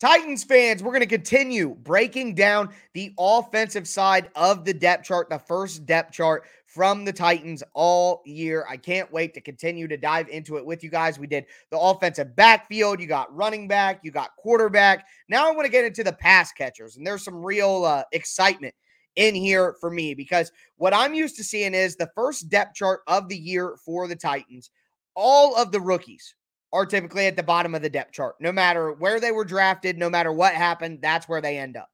Titans 0.00 0.42
fans, 0.42 0.82
we're 0.82 0.92
going 0.92 1.00
to 1.00 1.06
continue 1.06 1.74
breaking 1.74 2.34
down 2.34 2.70
the 2.94 3.12
offensive 3.18 3.86
side 3.86 4.30
of 4.34 4.64
the 4.64 4.72
depth 4.72 5.04
chart, 5.04 5.28
the 5.28 5.38
first 5.38 5.84
depth 5.84 6.14
chart 6.14 6.44
from 6.64 7.04
the 7.04 7.12
Titans 7.12 7.62
all 7.74 8.22
year. 8.24 8.64
I 8.66 8.78
can't 8.78 9.12
wait 9.12 9.34
to 9.34 9.42
continue 9.42 9.86
to 9.88 9.98
dive 9.98 10.30
into 10.30 10.56
it 10.56 10.64
with 10.64 10.82
you 10.82 10.88
guys. 10.88 11.18
We 11.18 11.26
did 11.26 11.44
the 11.70 11.78
offensive 11.78 12.34
backfield, 12.34 12.98
you 12.98 13.06
got 13.06 13.34
running 13.36 13.68
back, 13.68 14.00
you 14.02 14.10
got 14.10 14.34
quarterback. 14.36 15.06
Now 15.28 15.46
I 15.46 15.50
want 15.50 15.66
to 15.66 15.70
get 15.72 15.84
into 15.84 16.02
the 16.02 16.14
pass 16.14 16.50
catchers, 16.50 16.96
and 16.96 17.06
there's 17.06 17.22
some 17.22 17.44
real 17.44 17.84
uh, 17.84 18.04
excitement 18.12 18.74
in 19.16 19.34
here 19.34 19.76
for 19.80 19.90
me 19.90 20.14
because 20.14 20.50
what 20.76 20.94
I'm 20.94 21.12
used 21.12 21.36
to 21.36 21.44
seeing 21.44 21.74
is 21.74 21.96
the 21.96 22.10
first 22.14 22.48
depth 22.48 22.74
chart 22.74 23.00
of 23.06 23.28
the 23.28 23.36
year 23.36 23.76
for 23.84 24.08
the 24.08 24.16
Titans. 24.16 24.70
All 25.14 25.54
of 25.56 25.72
the 25.72 25.80
rookies 25.80 26.34
are 26.72 26.86
typically 26.86 27.26
at 27.26 27.36
the 27.36 27.42
bottom 27.42 27.74
of 27.74 27.82
the 27.82 27.90
depth 27.90 28.12
chart. 28.12 28.36
No 28.40 28.52
matter 28.52 28.92
where 28.92 29.20
they 29.20 29.32
were 29.32 29.44
drafted, 29.44 29.98
no 29.98 30.08
matter 30.08 30.32
what 30.32 30.54
happened, 30.54 31.00
that's 31.02 31.28
where 31.28 31.40
they 31.40 31.58
end 31.58 31.76
up. 31.76 31.90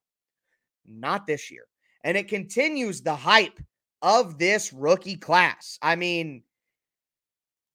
Not 0.85 1.25
this 1.25 1.49
year. 1.49 1.63
And 2.03 2.15
it 2.15 2.27
continues 2.27 3.01
the 3.01 3.15
hype 3.15 3.59
of 4.01 4.37
this 4.37 4.71
rookie 4.71 5.15
class. 5.15 5.79
I 5.81 5.95
mean, 5.95 6.43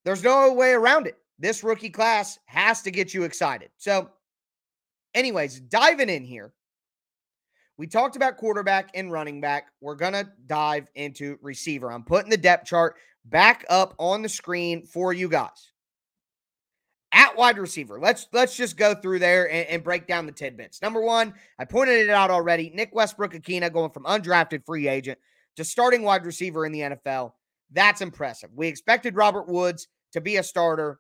there's 0.04 0.22
no 0.22 0.52
way 0.52 0.72
around 0.72 1.06
it. 1.06 1.18
This 1.38 1.64
rookie 1.64 1.90
class 1.90 2.38
has 2.46 2.82
to 2.82 2.90
get 2.90 3.12
you 3.12 3.24
excited. 3.24 3.70
So, 3.78 4.10
anyways, 5.14 5.60
diving 5.60 6.08
in 6.08 6.24
here, 6.24 6.54
we 7.76 7.88
talked 7.88 8.14
about 8.14 8.36
quarterback 8.36 8.90
and 8.94 9.10
running 9.10 9.40
back. 9.40 9.66
We're 9.80 9.96
going 9.96 10.12
to 10.12 10.28
dive 10.46 10.88
into 10.94 11.36
receiver. 11.42 11.90
I'm 11.90 12.04
putting 12.04 12.30
the 12.30 12.36
depth 12.36 12.66
chart 12.66 12.96
back 13.24 13.64
up 13.68 13.94
on 13.98 14.22
the 14.22 14.28
screen 14.28 14.86
for 14.86 15.12
you 15.12 15.28
guys 15.28 15.71
at 17.12 17.36
wide 17.36 17.58
receiver. 17.58 18.00
Let's 18.00 18.26
let's 18.32 18.56
just 18.56 18.76
go 18.76 18.94
through 18.94 19.18
there 19.18 19.50
and, 19.50 19.68
and, 19.68 19.84
break 19.84 20.06
down 20.06 20.26
the 20.26 20.32
tidbits. 20.32 20.80
Number 20.80 21.00
one, 21.00 21.34
I 21.58 21.64
pointed 21.64 22.00
it 22.00 22.10
out 22.10 22.30
already. 22.30 22.70
Nick 22.74 22.94
Westbrook-Ikhine 22.94 23.70
going 23.72 23.90
from 23.90 24.04
undrafted 24.04 24.64
free 24.64 24.88
agent 24.88 25.18
to 25.56 25.64
starting 25.64 26.02
wide 26.02 26.24
receiver 26.24 26.64
in 26.64 26.72
the 26.72 26.80
NFL. 26.80 27.32
That's 27.70 28.00
impressive. 28.00 28.50
We 28.54 28.68
expected 28.68 29.14
Robert 29.14 29.48
Woods 29.48 29.88
to 30.12 30.20
be 30.20 30.36
a 30.36 30.42
starter. 30.42 30.98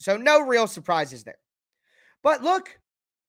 So 0.00 0.16
no 0.16 0.40
real 0.40 0.66
surprises 0.66 1.24
there. 1.24 1.38
But 2.22 2.42
look, 2.42 2.78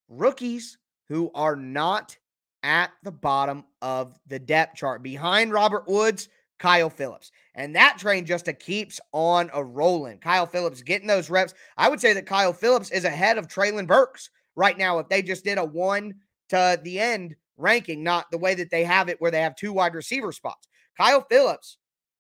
rookies 0.07 0.77
who 1.07 1.31
are 1.33 1.55
not 1.55 2.17
at 2.61 2.91
the 3.03 3.11
bottom 3.11 3.65
of 3.81 4.19
the 4.27 4.39
depth 4.39 4.75
chart 4.75 5.01
behind 5.01 5.51
Robert 5.51 5.87
Woods 5.87 6.29
Kyle 6.59 6.89
Phillips. 6.89 7.31
And 7.55 7.75
that 7.75 7.97
train 7.97 8.25
just 8.25 8.47
keeps 8.59 8.99
on 9.11 9.49
a 9.53 9.63
rolling. 9.63 10.19
Kyle 10.19 10.45
Phillips 10.45 10.83
getting 10.83 11.07
those 11.07 11.29
reps. 11.29 11.53
I 11.77 11.89
would 11.89 11.99
say 11.99 12.13
that 12.13 12.25
Kyle 12.25 12.53
Phillips 12.53 12.91
is 12.91 13.05
ahead 13.05 13.37
of 13.37 13.47
Treylon 13.47 13.87
Burks 13.87 14.29
right 14.55 14.77
now 14.77 14.99
if 14.99 15.09
they 15.09 15.21
just 15.21 15.43
did 15.43 15.57
a 15.57 15.65
one 15.65 16.13
to 16.49 16.79
the 16.83 16.99
end 16.99 17.35
ranking, 17.57 18.03
not 18.03 18.29
the 18.31 18.37
way 18.37 18.55
that 18.55 18.69
they 18.69 18.83
have 18.83 19.09
it 19.09 19.19
where 19.19 19.31
they 19.31 19.41
have 19.41 19.55
two 19.55 19.73
wide 19.73 19.95
receiver 19.95 20.31
spots. 20.31 20.67
Kyle 20.97 21.25
Phillips, 21.29 21.77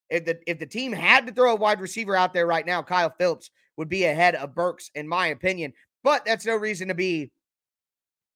if 0.09 0.25
the 0.25 0.39
if 0.47 0.59
the 0.59 0.65
team 0.65 0.91
had 0.91 1.27
to 1.27 1.33
throw 1.33 1.53
a 1.53 1.57
wide 1.57 1.81
receiver 1.81 2.15
out 2.15 2.33
there 2.33 2.47
right 2.47 2.65
now, 2.65 2.81
Kyle 2.81 3.13
Phillips 3.17 3.51
would 3.77 3.89
be 3.89 4.05
ahead 4.05 4.35
of 4.35 4.55
Burks, 4.55 4.89
in 4.95 5.07
my 5.07 5.27
opinion. 5.27 5.73
But 6.03 6.25
that's 6.25 6.45
no 6.45 6.55
reason 6.55 6.87
to 6.87 6.93
be 6.93 7.31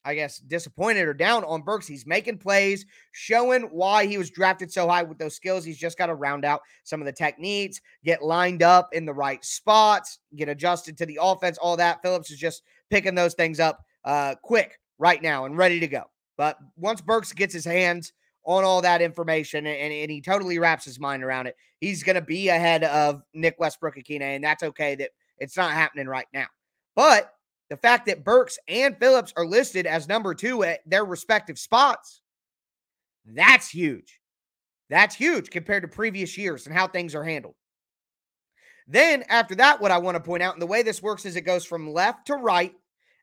I 0.06 0.16
guess, 0.16 0.40
disappointed 0.40 1.08
or 1.08 1.14
down 1.14 1.44
on 1.46 1.62
Burks. 1.62 1.88
He's 1.88 2.06
making 2.06 2.40
plays, 2.40 2.86
showing 3.12 3.64
why 3.64 4.06
he 4.06 4.18
was 4.18 4.30
drafted 4.30 4.72
so 4.72 4.88
high 4.88 5.04
with 5.04 5.18
those 5.18 5.36
skills. 5.36 5.64
He's 5.64 5.78
just 5.78 5.98
got 5.98 6.08
to 6.08 6.16
round 6.16 6.46
out 6.46 6.62
some 6.84 7.02
of 7.02 7.06
the 7.06 7.14
techniques, 7.14 7.80
get 8.04 8.22
lined 8.22 8.64
up 8.64 8.90
in 8.94 9.06
the 9.06 9.14
right 9.14 9.44
spots, 9.44 10.20
get 10.36 10.50
adjusted 10.50 10.98
to 10.98 11.06
the 11.06 11.20
offense, 11.22 11.58
all 11.58 11.78
that. 11.78 12.02
Phillips 12.02 12.32
is 12.32 12.40
just 12.40 12.64
picking 12.90 13.16
those 13.16 13.34
things 13.34 13.60
up 13.60 13.84
uh, 14.04 14.36
quick 14.44 14.80
right 15.00 15.22
now 15.22 15.46
and 15.46 15.58
ready 15.58 15.80
to 15.80 15.88
go. 15.88 16.04
But 16.38 16.58
once 16.76 17.02
Burks 17.02 17.32
gets 17.32 17.54
his 17.54 17.66
hands 17.66 18.14
on 18.46 18.64
all 18.64 18.82
that 18.82 19.02
information 19.02 19.66
and, 19.66 19.94
and 19.94 20.12
he 20.12 20.20
totally 20.20 20.60
wraps 20.60 20.84
his 20.84 21.00
mind 21.00 21.24
around 21.24 21.48
it, 21.48 21.56
he's 21.80 22.04
going 22.04 22.16
to 22.16 22.22
be 22.22 22.50
ahead 22.50 22.84
of 22.84 23.22
Nick 23.34 23.56
Westbrook-Ikhine, 23.60 24.22
and 24.22 24.44
that's 24.44 24.64
okay 24.64 24.96
that 24.96 25.12
it's 25.38 25.56
not 25.56 25.72
happening 25.72 26.08
right 26.08 26.28
now. 26.34 26.48
But 26.96 27.34
the 27.70 27.78
fact 27.78 28.06
that 28.08 28.24
Burks 28.24 28.60
and 28.68 28.98
Phillips 28.98 29.34
are 29.36 29.46
listed 29.46 29.86
as 29.86 30.08
number 30.08 30.34
two 30.34 30.64
at 30.64 30.80
their 30.86 31.06
respective 31.06 31.58
spots, 31.58 32.22
that's 33.26 33.70
huge. 33.70 34.20
That's 34.90 35.16
huge 35.16 35.50
compared 35.50 35.84
to 35.84 35.88
previous 35.88 36.38
years 36.38 36.68
and 36.68 36.76
how 36.76 36.88
things 36.88 37.16
are 37.16 37.24
handled. 37.24 37.56
Then, 38.88 39.24
after 39.30 39.56
that, 39.56 39.80
what 39.80 39.92
I 39.92 39.98
want 39.98 40.16
to 40.16 40.24
point 40.24 40.44
out, 40.44 40.54
and 40.54 40.62
the 40.62 40.68
way 40.68 40.84
this 40.84 41.02
works 41.02 41.26
is 41.26 41.36
it 41.36 41.42
goes 41.42 41.66
from 41.66 41.94
left 41.94 42.28
to 42.28 42.36
right, 42.36 42.74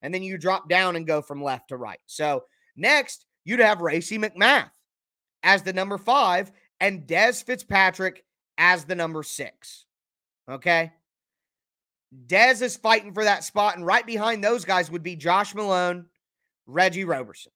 and 0.02 0.12
then 0.12 0.22
you 0.22 0.38
drop 0.38 0.68
down 0.68 0.96
and 0.96 1.06
go 1.06 1.20
from 1.20 1.42
left 1.42 1.68
to 1.68 1.76
right. 1.76 2.00
So, 2.06 2.44
next, 2.76 3.26
you'd 3.44 3.60
have 3.60 3.82
Racey 3.82 4.18
McMath 4.18 4.70
as 5.42 5.62
the 5.62 5.72
number 5.72 5.98
five 5.98 6.50
and 6.80 7.06
Dez 7.06 7.44
Fitzpatrick 7.44 8.24
as 8.56 8.84
the 8.84 8.94
number 8.94 9.22
six. 9.22 9.84
Okay. 10.50 10.92
Dez 12.26 12.60
is 12.62 12.76
fighting 12.76 13.14
for 13.14 13.24
that 13.24 13.44
spot, 13.44 13.76
and 13.76 13.86
right 13.86 14.06
behind 14.06 14.42
those 14.42 14.64
guys 14.64 14.90
would 14.90 15.02
be 15.02 15.16
Josh 15.16 15.54
Malone, 15.54 16.06
Reggie 16.66 17.04
Roberson. 17.04 17.52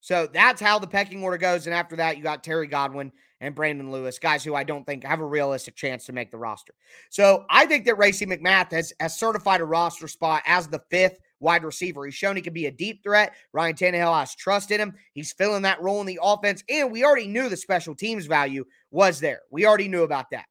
So 0.00 0.28
that's 0.32 0.60
how 0.60 0.78
the 0.78 0.86
pecking 0.86 1.22
order 1.24 1.38
goes. 1.38 1.66
And 1.66 1.74
after 1.74 1.96
that, 1.96 2.16
you 2.16 2.22
got 2.22 2.44
Terry 2.44 2.68
Godwin 2.68 3.10
and 3.40 3.54
Brandon 3.54 3.90
Lewis, 3.90 4.18
guys 4.18 4.44
who 4.44 4.54
I 4.54 4.62
don't 4.62 4.84
think 4.86 5.04
have 5.04 5.20
a 5.20 5.26
realistic 5.26 5.74
chance 5.74 6.06
to 6.06 6.12
make 6.12 6.30
the 6.30 6.38
roster. 6.38 6.74
So 7.10 7.44
I 7.50 7.66
think 7.66 7.84
that 7.86 7.98
Racey 7.98 8.24
McMath 8.24 8.70
has, 8.72 8.92
has 9.00 9.18
certified 9.18 9.60
a 9.60 9.64
roster 9.64 10.08
spot 10.08 10.42
as 10.46 10.68
the 10.68 10.80
fifth 10.90 11.18
wide 11.40 11.64
receiver. 11.64 12.04
He's 12.04 12.14
shown 12.14 12.36
he 12.36 12.42
can 12.42 12.52
be 12.52 12.66
a 12.66 12.70
deep 12.70 13.02
threat. 13.02 13.34
Ryan 13.52 13.74
Tannehill 13.74 14.18
has 14.18 14.34
trust 14.34 14.70
in 14.70 14.80
him. 14.80 14.94
He's 15.12 15.32
filling 15.32 15.62
that 15.62 15.82
role 15.82 16.00
in 16.00 16.06
the 16.06 16.20
offense. 16.22 16.62
And 16.68 16.92
we 16.92 17.04
already 17.04 17.26
knew 17.26 17.48
the 17.48 17.56
special 17.56 17.94
teams 17.94 18.26
value 18.26 18.64
was 18.90 19.18
there. 19.20 19.40
We 19.50 19.66
already 19.66 19.88
knew 19.88 20.04
about 20.04 20.30
that. 20.30 20.46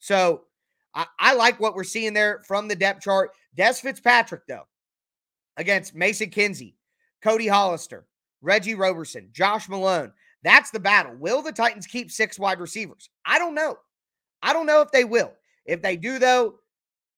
So 0.00 0.42
I, 0.94 1.06
I 1.18 1.34
like 1.34 1.60
what 1.60 1.74
we're 1.74 1.84
seeing 1.84 2.14
there 2.14 2.42
from 2.46 2.68
the 2.68 2.76
depth 2.76 3.02
chart. 3.02 3.30
Dez 3.56 3.80
Fitzpatrick, 3.80 4.42
though, 4.48 4.66
against 5.56 5.94
Mason 5.94 6.30
Kinsey, 6.30 6.76
Cody 7.22 7.48
Hollister, 7.48 8.06
Reggie 8.42 8.74
Roberson, 8.74 9.28
Josh 9.32 9.68
Malone. 9.68 10.12
That's 10.42 10.70
the 10.70 10.80
battle. 10.80 11.14
Will 11.18 11.42
the 11.42 11.52
Titans 11.52 11.86
keep 11.86 12.10
six 12.10 12.38
wide 12.38 12.60
receivers? 12.60 13.10
I 13.26 13.38
don't 13.38 13.54
know. 13.54 13.76
I 14.42 14.52
don't 14.52 14.66
know 14.66 14.80
if 14.80 14.90
they 14.90 15.04
will. 15.04 15.32
If 15.66 15.82
they 15.82 15.96
do, 15.96 16.18
though, 16.18 16.54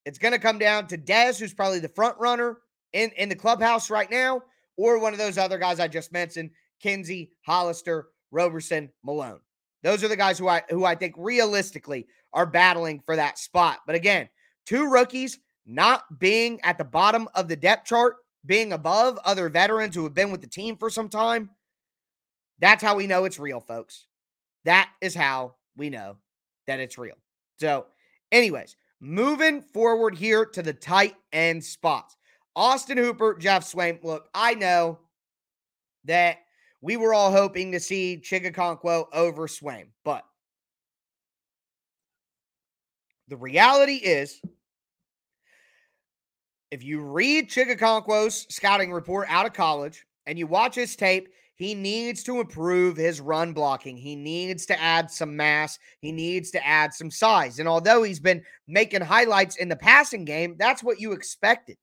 it's 0.04 0.18
going 0.18 0.32
to 0.32 0.38
come 0.38 0.58
down 0.58 0.88
to 0.88 0.98
Dez, 0.98 1.38
who's 1.38 1.54
probably 1.54 1.78
the 1.78 1.88
front 1.88 2.18
runner 2.18 2.58
in, 2.92 3.10
in 3.16 3.28
the 3.28 3.36
clubhouse 3.36 3.90
right 3.90 4.10
now, 4.10 4.42
or 4.76 4.98
one 4.98 5.12
of 5.12 5.18
those 5.18 5.38
other 5.38 5.58
guys 5.58 5.78
I 5.78 5.86
just 5.86 6.12
mentioned, 6.12 6.50
Kinsey, 6.80 7.30
Hollister, 7.46 8.08
Roberson, 8.32 8.90
Malone. 9.04 9.40
Those 9.82 10.02
are 10.02 10.08
the 10.08 10.16
guys 10.16 10.38
who 10.38 10.48
I 10.48 10.62
who 10.70 10.84
I 10.84 10.94
think 10.94 11.14
realistically 11.18 12.06
are 12.32 12.46
battling 12.46 13.00
for 13.04 13.16
that 13.16 13.38
spot. 13.38 13.80
But 13.86 13.96
again, 13.96 14.28
two 14.66 14.90
rookies 14.90 15.38
not 15.66 16.18
being 16.18 16.60
at 16.62 16.78
the 16.78 16.84
bottom 16.84 17.28
of 17.34 17.48
the 17.48 17.56
depth 17.56 17.86
chart, 17.86 18.16
being 18.44 18.72
above 18.72 19.18
other 19.24 19.48
veterans 19.48 19.94
who 19.94 20.04
have 20.04 20.14
been 20.14 20.32
with 20.32 20.40
the 20.40 20.48
team 20.48 20.76
for 20.76 20.90
some 20.90 21.08
time. 21.08 21.50
That's 22.58 22.82
how 22.82 22.96
we 22.96 23.06
know 23.06 23.24
it's 23.24 23.38
real, 23.38 23.60
folks. 23.60 24.06
That 24.64 24.90
is 25.00 25.14
how 25.14 25.54
we 25.76 25.90
know 25.90 26.16
that 26.66 26.80
it's 26.80 26.98
real. 26.98 27.16
So, 27.58 27.86
anyways, 28.30 28.76
moving 29.00 29.62
forward 29.62 30.16
here 30.16 30.44
to 30.46 30.62
the 30.62 30.72
tight 30.72 31.14
end 31.32 31.64
spots. 31.64 32.16
Austin 32.54 32.98
Hooper, 32.98 33.34
Geoff 33.34 33.64
Swaim. 33.64 34.02
Look, 34.04 34.28
I 34.34 34.54
know 34.54 34.98
that 36.04 36.38
we 36.80 36.96
were 36.96 37.14
all 37.14 37.30
hoping 37.30 37.72
to 37.72 37.80
see 37.80 38.20
Chig 38.22 38.44
over 39.12 39.46
Swaim, 39.46 39.86
but 40.04 40.24
the 43.32 43.38
reality 43.38 43.94
is, 43.94 44.42
if 46.70 46.84
you 46.84 47.00
read 47.00 47.48
Chig 47.48 48.46
scouting 48.52 48.92
report 48.92 49.26
out 49.30 49.46
of 49.46 49.54
college 49.54 50.04
and 50.26 50.38
you 50.38 50.46
watch 50.46 50.74
his 50.74 50.94
tape, 50.96 51.30
he 51.54 51.74
needs 51.74 52.22
to 52.24 52.40
improve 52.40 52.98
his 52.98 53.22
run 53.22 53.54
blocking. 53.54 53.96
He 53.96 54.16
needs 54.16 54.66
to 54.66 54.78
add 54.78 55.10
some 55.10 55.34
mass. 55.34 55.78
He 56.00 56.12
needs 56.12 56.50
to 56.50 56.66
add 56.66 56.92
some 56.92 57.10
size. 57.10 57.58
And 57.58 57.66
although 57.66 58.02
he's 58.02 58.20
been 58.20 58.42
making 58.68 59.00
highlights 59.00 59.56
in 59.56 59.70
the 59.70 59.76
passing 59.76 60.26
game, 60.26 60.56
that's 60.58 60.84
what 60.84 61.00
you 61.00 61.12
expected. 61.12 61.78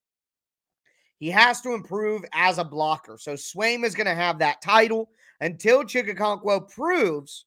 He 1.18 1.32
has 1.32 1.62
to 1.62 1.74
improve 1.74 2.24
as 2.32 2.60
a 2.60 2.64
blocker. 2.64 3.18
So 3.20 3.34
Swaim 3.34 3.84
is 3.84 3.96
going 3.96 4.06
to 4.06 4.14
have 4.14 4.38
that 4.38 4.62
title 4.62 5.10
until 5.42 5.84
Chig 5.84 6.70
proves 6.70 7.46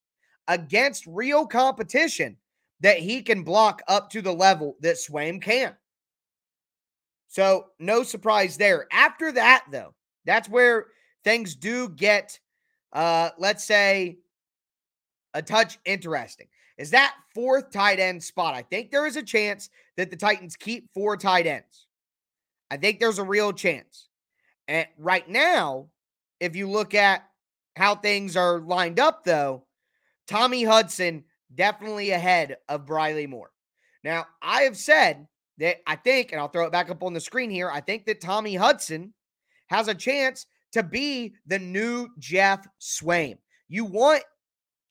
against 0.48 1.06
real 1.06 1.46
competition 1.46 2.36
that 2.82 2.98
he 2.98 3.22
can 3.22 3.42
block 3.42 3.80
up 3.88 4.10
to 4.10 4.20
the 4.20 4.32
level 4.32 4.76
that 4.80 4.96
Swaim 4.96 5.40
can. 5.40 5.74
So, 7.28 7.66
no 7.78 8.02
surprise 8.02 8.58
there. 8.58 8.86
After 8.92 9.32
that, 9.32 9.64
though, 9.72 9.94
that's 10.26 10.48
where 10.48 10.88
things 11.24 11.54
do 11.54 11.88
get, 11.88 12.38
uh, 12.92 13.30
let's 13.38 13.64
say, 13.64 14.18
a 15.32 15.40
touch 15.40 15.78
interesting. 15.86 16.48
Is 16.76 16.90
that 16.90 17.14
fourth 17.34 17.70
tight 17.70 18.00
end 18.00 18.22
spot? 18.22 18.54
I 18.54 18.62
think 18.62 18.90
there 18.90 19.06
is 19.06 19.16
a 19.16 19.22
chance 19.22 19.70
that 19.96 20.10
the 20.10 20.16
Titans 20.16 20.56
keep 20.56 20.92
four 20.92 21.16
tight 21.16 21.46
ends. 21.46 21.86
I 22.70 22.76
think 22.76 22.98
there's 22.98 23.18
a 23.18 23.24
real 23.24 23.52
chance. 23.52 24.08
And 24.68 24.86
right 24.98 25.28
now, 25.28 25.88
if 26.40 26.56
you 26.56 26.68
look 26.68 26.94
at 26.94 27.24
how 27.76 27.94
things 27.94 28.36
are 28.36 28.60
lined 28.60 28.98
up, 28.98 29.24
though, 29.24 29.64
Tommy 30.26 30.64
Hudson 30.64 31.24
definitely 31.54 32.10
ahead 32.10 32.56
of 32.68 32.86
Briley 32.86 33.26
Moore. 33.26 33.50
Now, 34.04 34.26
I 34.42 34.62
have 34.62 34.76
said 34.76 35.26
that 35.58 35.78
I 35.86 35.96
think, 35.96 36.32
and 36.32 36.40
I'll 36.40 36.48
throw 36.48 36.66
it 36.66 36.72
back 36.72 36.90
up 36.90 37.02
on 37.02 37.12
the 37.12 37.20
screen 37.20 37.50
here, 37.50 37.70
I 37.70 37.80
think 37.80 38.06
that 38.06 38.20
Tommy 38.20 38.54
Hudson 38.54 39.12
has 39.68 39.88
a 39.88 39.94
chance 39.94 40.46
to 40.72 40.82
be 40.82 41.34
the 41.46 41.58
new 41.58 42.08
Geoff 42.18 42.66
Swaim. 42.80 43.36
You 43.68 43.84
want 43.84 44.24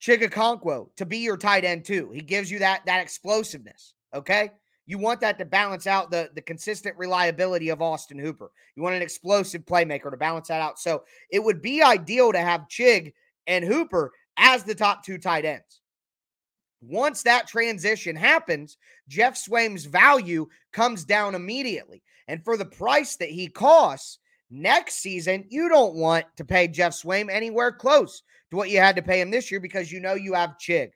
Chig 0.00 0.22
Okonkwo 0.22 0.88
to 0.96 1.06
be 1.06 1.18
your 1.18 1.36
tight 1.36 1.64
end 1.64 1.84
too. 1.84 2.10
He 2.12 2.20
gives 2.20 2.50
you 2.50 2.58
that 2.60 2.84
that 2.86 3.00
explosiveness. 3.00 3.94
Okay, 4.14 4.50
You 4.86 4.98
want 4.98 5.20
that 5.20 5.38
to 5.38 5.44
balance 5.44 5.86
out 5.86 6.10
the, 6.10 6.30
the 6.34 6.42
consistent 6.42 6.96
reliability 6.98 7.68
of 7.68 7.80
Austin 7.80 8.18
Hooper. 8.18 8.50
You 8.74 8.82
want 8.82 8.96
an 8.96 9.02
explosive 9.02 9.64
playmaker 9.64 10.10
to 10.10 10.16
balance 10.16 10.48
that 10.48 10.60
out. 10.60 10.78
So 10.78 11.04
it 11.30 11.42
would 11.42 11.62
be 11.62 11.82
ideal 11.82 12.32
to 12.32 12.38
have 12.38 12.66
Chig 12.68 13.12
and 13.46 13.64
Hooper 13.64 14.12
as 14.36 14.64
the 14.64 14.74
top 14.74 15.04
two 15.04 15.18
tight 15.18 15.44
ends. 15.44 15.81
Once 16.82 17.22
that 17.22 17.46
transition 17.46 18.16
happens, 18.16 18.76
Geoff 19.08 19.34
Swaim's 19.34 19.84
value 19.84 20.48
comes 20.72 21.04
down 21.04 21.34
immediately. 21.34 22.02
And 22.26 22.44
for 22.44 22.56
the 22.56 22.64
price 22.64 23.16
that 23.16 23.30
he 23.30 23.46
costs 23.46 24.18
next 24.50 24.96
season, 24.96 25.44
you 25.48 25.68
don't 25.68 25.94
want 25.94 26.26
to 26.36 26.44
pay 26.44 26.66
Geoff 26.66 26.92
Swaim 26.92 27.30
anywhere 27.30 27.70
close 27.70 28.22
to 28.50 28.56
what 28.56 28.68
you 28.68 28.78
had 28.78 28.96
to 28.96 29.02
pay 29.02 29.20
him 29.20 29.30
this 29.30 29.50
year 29.50 29.60
because 29.60 29.92
you 29.92 30.00
know 30.00 30.14
you 30.14 30.34
have 30.34 30.58
Chig. 30.58 30.90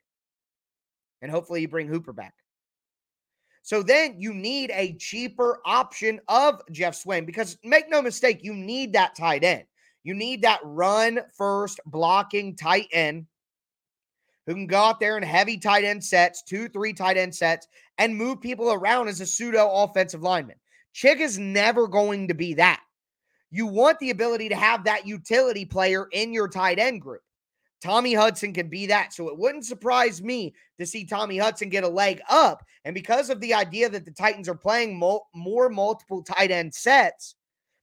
And 1.22 1.30
hopefully 1.30 1.60
you 1.60 1.68
bring 1.68 1.88
Hooper 1.88 2.12
back. 2.12 2.34
So 3.62 3.82
then 3.82 4.16
you 4.18 4.34
need 4.34 4.70
a 4.72 4.94
cheaper 4.94 5.60
option 5.64 6.20
of 6.28 6.62
Geoff 6.70 6.94
Swaim 6.94 7.26
because 7.26 7.58
make 7.64 7.88
no 7.88 8.02
mistake, 8.02 8.40
you 8.42 8.54
need 8.54 8.92
that 8.92 9.16
tight 9.16 9.44
end. 9.44 9.64
You 10.02 10.14
need 10.14 10.42
that 10.42 10.60
run 10.62 11.20
first 11.36 11.80
blocking 11.86 12.54
tight 12.56 12.88
end 12.92 13.26
who 14.46 14.54
can 14.54 14.66
go 14.66 14.78
out 14.78 15.00
there 15.00 15.16
in 15.16 15.22
heavy 15.22 15.58
tight 15.58 15.84
end 15.84 16.02
sets, 16.02 16.42
two, 16.42 16.68
three 16.68 16.92
tight 16.92 17.16
end 17.16 17.34
sets, 17.34 17.66
and 17.98 18.16
move 18.16 18.40
people 18.40 18.72
around 18.72 19.08
as 19.08 19.20
a 19.20 19.26
pseudo 19.26 19.68
offensive 19.70 20.22
lineman. 20.22 20.56
Chig 20.94 21.20
is 21.20 21.38
never 21.38 21.86
going 21.88 22.28
to 22.28 22.34
be 22.34 22.54
that. 22.54 22.80
You 23.50 23.66
want 23.66 23.98
the 23.98 24.10
ability 24.10 24.48
to 24.48 24.56
have 24.56 24.84
that 24.84 25.06
utility 25.06 25.64
player 25.64 26.06
in 26.12 26.32
your 26.32 26.48
tight 26.48 26.78
end 26.78 27.00
group. 27.00 27.22
Tommy 27.82 28.14
Hudson 28.14 28.52
can 28.52 28.68
be 28.68 28.86
that. 28.86 29.12
So 29.12 29.28
it 29.28 29.38
wouldn't 29.38 29.66
surprise 29.66 30.22
me 30.22 30.54
to 30.78 30.86
see 30.86 31.04
Tommy 31.04 31.38
Hudson 31.38 31.68
get 31.68 31.84
a 31.84 31.88
leg 31.88 32.20
up. 32.28 32.64
And 32.84 32.94
because 32.94 33.30
of 33.30 33.40
the 33.40 33.54
idea 33.54 33.88
that 33.90 34.04
the 34.04 34.10
Titans 34.10 34.48
are 34.48 34.54
playing 34.54 34.98
mo- 34.98 35.26
more 35.34 35.68
multiple 35.68 36.22
tight 36.22 36.50
end 36.50 36.74
sets, 36.74 37.34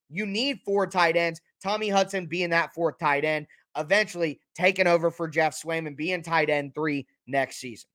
you 0.10 0.26
need 0.26 0.60
four 0.66 0.88
tight 0.88 1.16
ends. 1.16 1.42
Tommy 1.62 1.90
Hudson 1.90 2.26
being 2.26 2.50
that 2.50 2.74
fourth 2.74 3.00
tight 3.00 3.24
end, 3.24 3.48
eventually 3.78 4.40
taking 4.56 4.88
over 4.88 5.12
for 5.12 5.28
Geoff 5.28 5.60
Swaim 5.60 5.88
and 5.88 5.98
being 5.98 6.24
tight 6.24 6.50
end 6.50 6.74
three 6.76 7.08
next 7.28 7.58
season. 7.58 7.90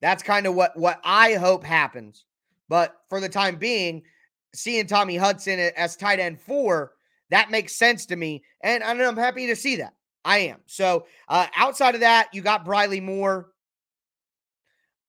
That's 0.00 0.22
kind 0.22 0.46
of 0.46 0.54
what 0.54 0.76
what 0.76 1.00
I 1.04 1.34
hope 1.34 1.64
happens. 1.64 2.24
But 2.68 2.94
for 3.08 3.20
the 3.20 3.28
time 3.28 3.56
being, 3.56 4.02
seeing 4.54 4.86
Tommy 4.86 5.16
Hudson 5.16 5.58
as 5.58 5.96
tight 5.96 6.20
end 6.20 6.40
four, 6.40 6.92
that 7.30 7.50
makes 7.50 7.76
sense 7.76 8.06
to 8.06 8.16
me. 8.16 8.42
And, 8.62 8.82
I'm 8.82 9.16
happy 9.16 9.46
to 9.48 9.56
see 9.56 9.76
that. 9.76 9.94
I 10.24 10.38
am. 10.38 10.60
So 10.66 11.06
uh, 11.28 11.46
outside 11.56 11.94
of 11.94 12.02
that, 12.02 12.28
you 12.32 12.42
got 12.42 12.64
Briley 12.64 13.00
Moore 13.00 13.48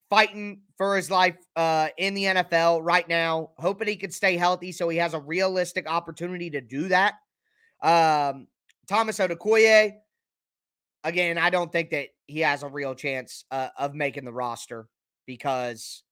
fighting 0.10 0.62
for 0.78 0.96
his 0.96 1.12
life 1.12 1.36
uh, 1.56 1.90
in 1.98 2.14
the 2.14 2.24
NFL 2.24 2.80
right 2.84 3.08
now, 3.08 3.52
hoping 3.58 3.88
he 3.88 3.96
could 3.96 4.14
stay 4.14 4.38
healthy 4.38 4.72
so 4.72 4.88
he 4.88 4.98
has 4.98 5.14
a 5.14 5.20
realistic 5.20 5.90
opportunity 5.90 6.50
to 6.52 6.62
do 6.62 6.88
that. 6.88 7.16
Um, 7.82 8.48
Thomas 8.90 9.20
Odukoya, 9.20 9.94
again, 11.04 11.38
I 11.38 11.52
don't 11.52 11.72
think 11.72 11.92
that 11.92 12.08
he 12.26 12.40
has 12.40 12.64
a 12.64 12.68
real 12.68 12.96
chance 12.96 13.46
uh, 13.52 13.70
of 13.78 13.94
making 13.94 14.26
the 14.26 14.34
roster 14.34 14.88
because 15.28 16.04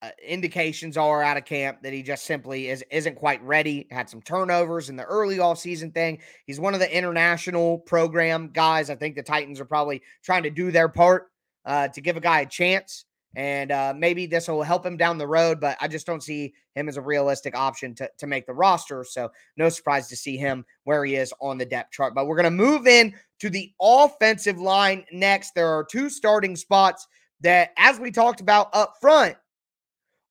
uh, 0.00 0.08
indications 0.26 0.96
are 0.96 1.22
out 1.22 1.36
of 1.36 1.44
camp 1.44 1.82
that 1.82 1.92
he 1.92 2.02
just 2.02 2.24
simply 2.24 2.68
is 2.68 2.82
isn't 2.90 3.16
quite 3.16 3.42
ready. 3.44 3.86
Had 3.90 4.08
some 4.08 4.22
turnovers 4.22 4.88
in 4.88 4.96
the 4.96 5.04
early 5.04 5.38
off 5.40 5.58
season 5.58 5.92
thing. 5.92 6.20
He's 6.46 6.58
one 6.58 6.72
of 6.72 6.80
the 6.80 6.96
international 6.96 7.78
program 7.80 8.48
guys. 8.52 8.88
I 8.88 8.96
think 8.96 9.14
the 9.14 9.22
Titans 9.22 9.60
are 9.60 9.66
probably 9.66 10.00
trying 10.22 10.44
to 10.44 10.50
do 10.50 10.70
their 10.70 10.88
part 10.88 11.28
uh, 11.66 11.88
to 11.88 12.00
give 12.00 12.16
a 12.16 12.20
guy 12.20 12.40
a 12.40 12.46
chance. 12.46 13.04
And 13.36 13.72
uh, 13.72 13.94
maybe 13.96 14.26
this 14.26 14.48
will 14.48 14.62
help 14.62 14.86
him 14.86 14.96
down 14.96 15.18
the 15.18 15.26
road, 15.26 15.60
but 15.60 15.76
I 15.80 15.88
just 15.88 16.06
don't 16.06 16.22
see 16.22 16.54
him 16.74 16.88
as 16.88 16.96
a 16.96 17.02
realistic 17.02 17.56
option 17.56 17.94
to, 17.96 18.10
to 18.18 18.26
make 18.26 18.46
the 18.46 18.54
roster. 18.54 19.04
So, 19.04 19.30
no 19.56 19.68
surprise 19.68 20.08
to 20.08 20.16
see 20.16 20.36
him 20.36 20.64
where 20.84 21.04
he 21.04 21.16
is 21.16 21.32
on 21.40 21.58
the 21.58 21.66
depth 21.66 21.92
chart. 21.92 22.14
But 22.14 22.26
we're 22.26 22.36
going 22.36 22.44
to 22.44 22.50
move 22.50 22.86
in 22.86 23.14
to 23.40 23.50
the 23.50 23.72
offensive 23.80 24.58
line 24.58 25.04
next. 25.12 25.54
There 25.54 25.68
are 25.68 25.84
two 25.84 26.08
starting 26.08 26.56
spots 26.56 27.06
that, 27.40 27.70
as 27.76 27.98
we 27.98 28.10
talked 28.10 28.40
about 28.40 28.68
up 28.72 28.94
front, 29.00 29.36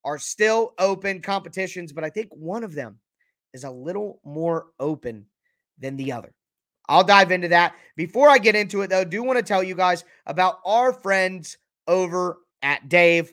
are 0.06 0.20
still 0.20 0.74
open 0.80 1.22
competitions, 1.22 1.94
but 1.94 2.04
I 2.04 2.10
think 2.10 2.30
one 2.32 2.64
of 2.64 2.74
them 2.74 3.00
is 3.54 3.64
a 3.64 3.72
little 3.72 4.20
more 4.24 4.68
open 4.80 5.26
than 5.80 5.96
the 5.96 6.12
other. 6.12 6.34
I'll 6.90 7.04
dive 7.04 7.32
into 7.32 7.48
that. 7.50 7.76
Before 7.96 8.30
I 8.30 8.38
get 8.38 8.56
into 8.56 8.82
it, 8.82 8.90
though, 8.90 9.06
do 9.06 9.24
want 9.24 9.38
to 9.38 9.44
tell 9.44 9.64
you 9.64 9.76
guys 9.76 10.04
about 10.26 10.60
our 10.66 10.92
friends 10.92 11.58
over 11.88 12.40
at 12.64 12.90
Dave. 12.90 13.32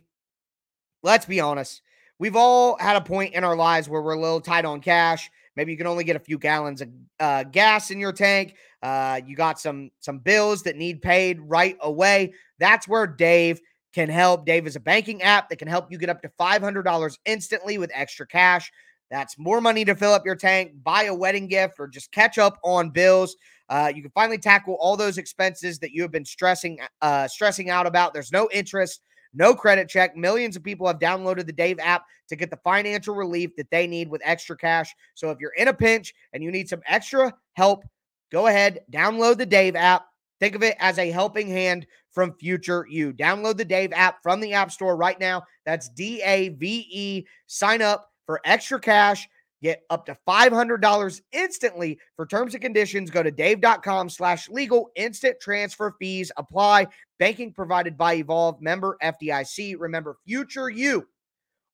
Let's 1.02 1.24
be 1.24 1.40
honest. 1.40 1.80
We've 2.18 2.36
all 2.36 2.76
had 2.78 2.96
a 2.96 3.00
point 3.00 3.32
in 3.32 3.44
our 3.44 3.56
lives 3.56 3.88
where 3.88 4.02
we're 4.02 4.12
a 4.12 4.20
little 4.20 4.42
tight 4.42 4.66
on 4.66 4.82
cash. 4.82 5.30
Maybe 5.56 5.72
you 5.72 5.78
can 5.78 5.86
only 5.86 6.04
get 6.04 6.16
a 6.16 6.20
few 6.20 6.38
gallons 6.38 6.82
of 6.82 6.88
uh, 7.18 7.44
gas 7.44 7.90
in 7.90 7.98
your 7.98 8.12
tank. 8.12 8.54
Uh, 8.82 9.20
you 9.26 9.34
got 9.34 9.58
some 9.58 9.90
some 10.00 10.18
bills 10.18 10.62
that 10.64 10.76
need 10.76 11.00
paid 11.00 11.40
right 11.40 11.76
away. 11.80 12.34
That's 12.58 12.86
where 12.86 13.06
Dave 13.06 13.60
can 13.92 14.08
help. 14.08 14.46
Dave 14.46 14.66
is 14.66 14.76
a 14.76 14.80
banking 14.80 15.22
app 15.22 15.48
that 15.48 15.56
can 15.56 15.68
help 15.68 15.90
you 15.90 15.98
get 15.98 16.10
up 16.10 16.22
to 16.22 16.30
$500 16.38 17.18
instantly 17.24 17.78
with 17.78 17.90
extra 17.92 18.26
cash. 18.26 18.70
That's 19.10 19.36
more 19.38 19.60
money 19.60 19.84
to 19.84 19.96
fill 19.96 20.12
up 20.12 20.24
your 20.24 20.36
tank, 20.36 20.72
buy 20.84 21.04
a 21.04 21.14
wedding 21.14 21.48
gift, 21.48 21.74
or 21.80 21.88
just 21.88 22.12
catch 22.12 22.38
up 22.38 22.58
on 22.62 22.90
bills. 22.90 23.34
Uh, 23.68 23.92
you 23.94 24.02
can 24.02 24.10
finally 24.12 24.38
tackle 24.38 24.76
all 24.80 24.96
those 24.96 25.18
expenses 25.18 25.78
that 25.80 25.90
you 25.90 26.02
have 26.02 26.12
been 26.12 26.24
stressing 26.24 26.78
uh, 27.02 27.26
stressing 27.26 27.70
out 27.70 27.86
about. 27.86 28.12
There's 28.12 28.32
no 28.32 28.48
interest, 28.52 29.02
no 29.32 29.54
credit 29.54 29.88
check. 29.88 30.16
Millions 30.16 30.56
of 30.56 30.64
people 30.64 30.86
have 30.86 30.98
downloaded 30.98 31.46
the 31.46 31.52
Dave 31.52 31.78
app 31.80 32.04
to 32.28 32.36
get 32.36 32.50
the 32.50 32.58
financial 32.58 33.14
relief 33.14 33.54
that 33.56 33.70
they 33.70 33.86
need 33.86 34.08
with 34.08 34.22
extra 34.24 34.56
cash. 34.56 34.94
So 35.14 35.30
if 35.30 35.38
you're 35.40 35.52
in 35.52 35.68
a 35.68 35.74
pinch 35.74 36.14
and 36.32 36.42
you 36.42 36.50
need 36.50 36.68
some 36.68 36.82
extra 36.86 37.34
help, 37.54 37.84
go 38.32 38.46
ahead, 38.46 38.80
download 38.92 39.38
the 39.38 39.46
Dave 39.46 39.76
app. 39.76 40.06
Think 40.40 40.54
of 40.54 40.62
it 40.62 40.76
as 40.80 40.98
a 40.98 41.10
helping 41.10 41.48
hand 41.48 41.86
from 42.12 42.34
future 42.34 42.86
you. 42.88 43.12
Download 43.12 43.56
the 43.56 43.64
Dave 43.64 43.92
app 43.92 44.22
from 44.22 44.40
the 44.40 44.54
App 44.54 44.72
Store 44.72 44.96
right 44.96 45.20
now. 45.20 45.42
That's 45.66 45.90
D 45.90 46.22
A 46.22 46.48
V 46.48 46.86
E. 46.90 47.26
Sign 47.46 47.82
up 47.82 48.10
for 48.26 48.40
extra 48.44 48.80
cash. 48.80 49.28
Get 49.62 49.82
up 49.90 50.06
to 50.06 50.16
$500 50.26 51.20
instantly. 51.32 51.98
For 52.16 52.26
terms 52.26 52.54
and 52.54 52.62
conditions, 52.62 53.10
go 53.10 53.22
to 53.22 53.30
dave.com 53.30 54.08
slash 54.08 54.48
legal. 54.48 54.90
Instant 54.96 55.38
transfer 55.38 55.94
fees 55.98 56.32
apply. 56.38 56.86
Banking 57.20 57.52
provided 57.52 57.98
by 57.98 58.14
Evolve. 58.14 58.62
Member 58.62 58.96
FDIC. 59.02 59.76
Remember, 59.78 60.16
future 60.26 60.70
you 60.70 61.06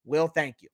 will 0.04 0.26
thank 0.26 0.56
you. 0.60 0.68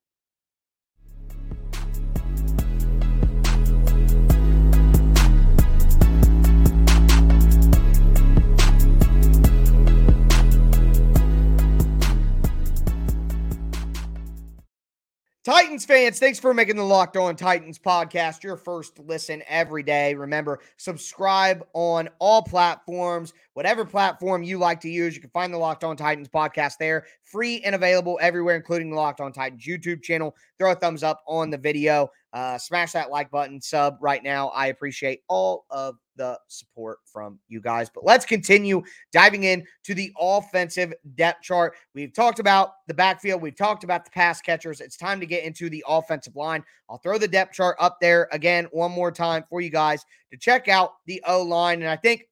Titans 15.44 15.84
fans, 15.84 16.20
thanks 16.20 16.38
for 16.38 16.54
making 16.54 16.76
the 16.76 16.84
Locked 16.84 17.16
On 17.16 17.34
Titans 17.34 17.76
podcast 17.76 18.44
your 18.44 18.56
first 18.56 18.96
listen 19.00 19.42
every 19.48 19.82
day. 19.82 20.14
Remember, 20.14 20.60
subscribe 20.76 21.66
on 21.72 22.08
all 22.20 22.42
platforms, 22.42 23.32
whatever 23.54 23.84
platform 23.84 24.44
you 24.44 24.56
like 24.56 24.80
to 24.82 24.88
use. 24.88 25.16
You 25.16 25.20
can 25.20 25.30
find 25.30 25.52
the 25.52 25.58
Locked 25.58 25.82
On 25.82 25.96
Titans 25.96 26.28
podcast 26.28 26.74
there, 26.78 27.06
free 27.24 27.60
and 27.62 27.74
available 27.74 28.20
everywhere, 28.22 28.54
including 28.54 28.90
the 28.90 28.96
Locked 28.96 29.20
On 29.20 29.32
Titans 29.32 29.66
YouTube 29.66 30.00
channel. 30.00 30.36
Throw 30.60 30.70
a 30.70 30.76
thumbs 30.76 31.02
up 31.02 31.24
on 31.26 31.50
the 31.50 31.58
video, 31.58 32.08
uh, 32.32 32.56
smash 32.56 32.92
that 32.92 33.10
like 33.10 33.30
button, 33.30 33.60
sub 33.60 33.98
right 34.00 34.22
now. 34.22 34.48
I 34.48 34.68
appreciate 34.68 35.22
all 35.28 35.66
of 35.70 35.96
the 36.16 36.38
support 36.48 36.98
from 37.04 37.38
you 37.48 37.60
guys. 37.60 37.90
But 37.90 38.04
let's 38.04 38.24
continue 38.24 38.82
diving 39.12 39.44
in 39.44 39.66
to 39.84 39.94
the 39.94 40.12
offensive 40.18 40.94
depth 41.14 41.42
chart. 41.42 41.74
We've 41.94 42.12
talked 42.12 42.38
about 42.38 42.74
the 42.86 42.94
backfield, 42.94 43.42
we've 43.42 43.56
talked 43.56 43.84
about 43.84 44.04
the 44.04 44.10
pass 44.10 44.40
catchers. 44.40 44.80
It's 44.80 44.96
time 44.96 45.20
to 45.20 45.26
get 45.26 45.44
into 45.44 45.68
the 45.68 45.84
offensive 45.86 46.36
line. 46.36 46.64
I'll 46.88 46.98
throw 46.98 47.18
the 47.18 47.28
depth 47.28 47.54
chart 47.54 47.76
up 47.78 47.98
there 48.00 48.28
again 48.32 48.66
one 48.72 48.92
more 48.92 49.12
time 49.12 49.44
for 49.48 49.60
you 49.60 49.70
guys 49.70 50.04
to 50.30 50.38
check 50.38 50.68
out 50.68 50.92
the 51.06 51.22
O 51.26 51.42
line. 51.42 51.82
And 51.82 51.90
I 51.90 51.96
think 51.96 52.28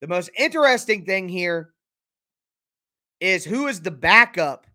the 0.00 0.08
most 0.08 0.30
interesting 0.38 1.04
thing 1.04 1.28
here 1.28 1.70
is 3.20 3.44
who 3.44 3.66
is 3.66 3.80
the 3.80 3.90
backup 3.90 4.66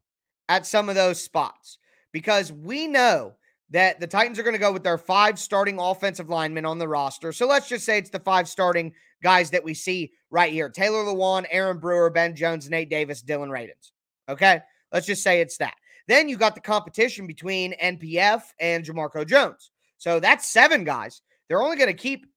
at 0.49 0.65
some 0.65 0.89
of 0.89 0.95
those 0.95 1.21
spots 1.21 1.79
because 2.12 2.51
we 2.51 2.88
know 2.88 3.34
that 3.71 3.99
the 3.99 4.08
Titans 4.08 4.38
are 4.38 4.43
going 4.43 4.54
to 4.54 4.60
go 4.60 4.71
with 4.71 4.84
their 4.84 4.97
five 4.97 5.39
starting 5.39 5.80
offensive 5.80 6.30
linemen 6.30 6.65
on 6.65 6.78
the 6.78 6.88
roster. 6.88 7.32
So 7.32 7.47
let's 7.47 7.67
just 7.67 7.86
say 7.86 7.97
it's 7.97 8.10
the 8.10 8.19
five 8.19 8.47
starting 8.47 8.93
guys 9.23 9.49
that 9.51 9.63
we 9.63 9.73
see 9.73 10.12
right 10.30 10.54
here 10.54 10.69
Taylor 10.69 11.04
Lewan, 11.04 11.45
Aaron 11.49 11.80
Brewer, 11.80 12.10
Ben 12.10 12.36
Jones, 12.36 12.69
Nate 12.69 12.89
Davis, 12.89 13.21
Dillon 13.21 13.49
Radunz. 13.49 13.91
Okay. 14.30 14.62
Let's 14.91 15.08
just 15.08 15.23
say 15.23 15.41
it's 15.41 15.58
that. 15.58 15.75
Then 16.08 16.30
you 16.30 16.38
got 16.38 16.56
the 16.56 16.62
competition 16.62 17.28
between 17.28 17.73
NPF 17.82 18.43
and 18.60 18.86
Jamarco 18.86 19.28
Jones. 19.28 19.71
So 19.97 20.19
that's 20.19 20.47
seven 20.47 20.84
guys. 20.84 21.21
They're 21.47 21.62
only 21.62 21.78
going 21.78 21.89
to 21.89 21.93
keep 21.93 22.28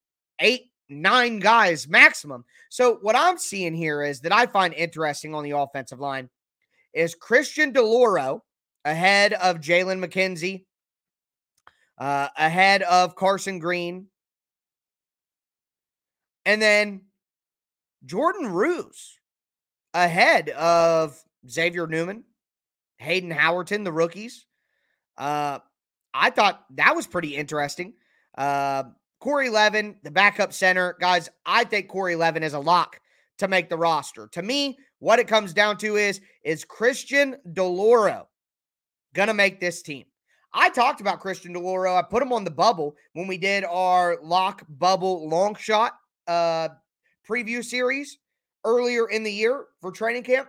eight, 0.40 0.70
nine 0.88 1.38
guys 1.38 1.86
maximum. 1.86 2.44
So 2.70 2.98
what 3.02 3.16
I'm 3.16 3.38
seeing 3.38 3.74
here 3.74 4.02
is 4.02 4.20
that 4.20 4.32
I 4.32 4.46
find 4.46 4.72
interesting 4.74 5.34
on 5.34 5.44
the 5.44 5.50
offensive 5.52 6.00
line 6.00 6.30
is 6.94 7.14
Christian 7.14 7.72
DiLauro 7.72 8.40
ahead 8.84 9.34
of 9.34 9.60
Jalen 9.60 10.04
McKenzie, 10.04 10.64
uh, 11.98 12.28
ahead 12.36 12.82
of 12.82 13.16
Carson 13.16 13.58
Green, 13.58 14.06
and 16.46 16.62
then 16.62 17.02
Jordan 18.04 18.48
Roos 18.52 19.18
ahead 19.92 20.48
of 20.50 21.22
Xavier 21.48 21.86
Newman, 21.86 22.24
Hayden 22.98 23.30
Howerton, 23.30 23.84
the 23.84 23.92
rookies. 23.92 24.46
Uh, 25.16 25.58
I 26.14 26.30
thought 26.30 26.64
that 26.76 26.94
was 26.94 27.06
pretty 27.06 27.36
interesting. 27.36 27.94
Uh, 28.36 28.84
Corey 29.20 29.50
Levin, 29.50 29.96
the 30.04 30.10
backup 30.10 30.52
center. 30.52 30.96
Guys, 31.00 31.28
I 31.44 31.64
think 31.64 31.88
Corey 31.88 32.16
Levin 32.16 32.42
is 32.42 32.54
a 32.54 32.60
lock 32.60 33.00
to 33.38 33.48
make 33.48 33.68
the 33.68 33.76
roster. 33.76 34.28
To 34.32 34.42
me, 34.42 34.78
what 35.00 35.18
it 35.18 35.28
comes 35.28 35.52
down 35.52 35.76
to 35.78 35.96
is 35.96 36.20
is 36.44 36.64
Christian 36.64 37.36
DiLauro 37.52 38.26
gonna 39.14 39.34
make 39.34 39.60
this 39.60 39.82
team? 39.82 40.06
I 40.52 40.70
talked 40.70 41.00
about 41.00 41.20
Christian 41.20 41.54
DiLauro. 41.54 41.96
I 41.96 42.02
put 42.02 42.22
him 42.22 42.32
on 42.32 42.44
the 42.44 42.50
bubble 42.50 42.96
when 43.12 43.26
we 43.26 43.38
did 43.38 43.64
our 43.64 44.18
lock 44.22 44.64
bubble 44.68 45.28
long 45.28 45.54
shot 45.54 45.94
uh, 46.26 46.68
preview 47.28 47.64
series 47.64 48.18
earlier 48.64 49.08
in 49.08 49.22
the 49.22 49.32
year 49.32 49.66
for 49.80 49.92
training 49.92 50.22
camp. 50.22 50.48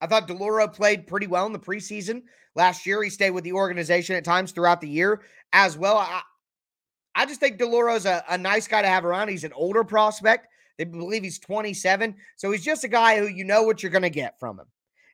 I 0.00 0.06
thought 0.06 0.28
DiLauro 0.28 0.72
played 0.72 1.06
pretty 1.06 1.26
well 1.26 1.46
in 1.46 1.52
the 1.52 1.58
preseason 1.58 2.22
last 2.54 2.86
year. 2.86 3.02
He 3.02 3.10
stayed 3.10 3.30
with 3.30 3.44
the 3.44 3.52
organization 3.52 4.14
at 4.14 4.24
times 4.24 4.52
throughout 4.52 4.80
the 4.80 4.88
year 4.88 5.22
as 5.52 5.76
well. 5.76 5.96
I, 5.96 6.22
I 7.16 7.26
just 7.26 7.40
think 7.40 7.58
DiLauro's 7.58 8.06
a, 8.06 8.24
a 8.28 8.38
nice 8.38 8.68
guy 8.68 8.82
to 8.82 8.88
have 8.88 9.04
around. 9.04 9.28
He's 9.28 9.44
an 9.44 9.52
older 9.54 9.82
prospect. 9.82 10.46
They 10.76 10.84
believe 10.84 11.24
he's 11.24 11.40
27. 11.40 12.14
So 12.36 12.52
he's 12.52 12.64
just 12.64 12.84
a 12.84 12.88
guy 12.88 13.18
who 13.18 13.26
you 13.26 13.42
know 13.42 13.64
what 13.64 13.82
you're 13.82 13.90
going 13.90 14.02
to 14.02 14.10
get 14.10 14.38
from 14.38 14.60
him. 14.60 14.66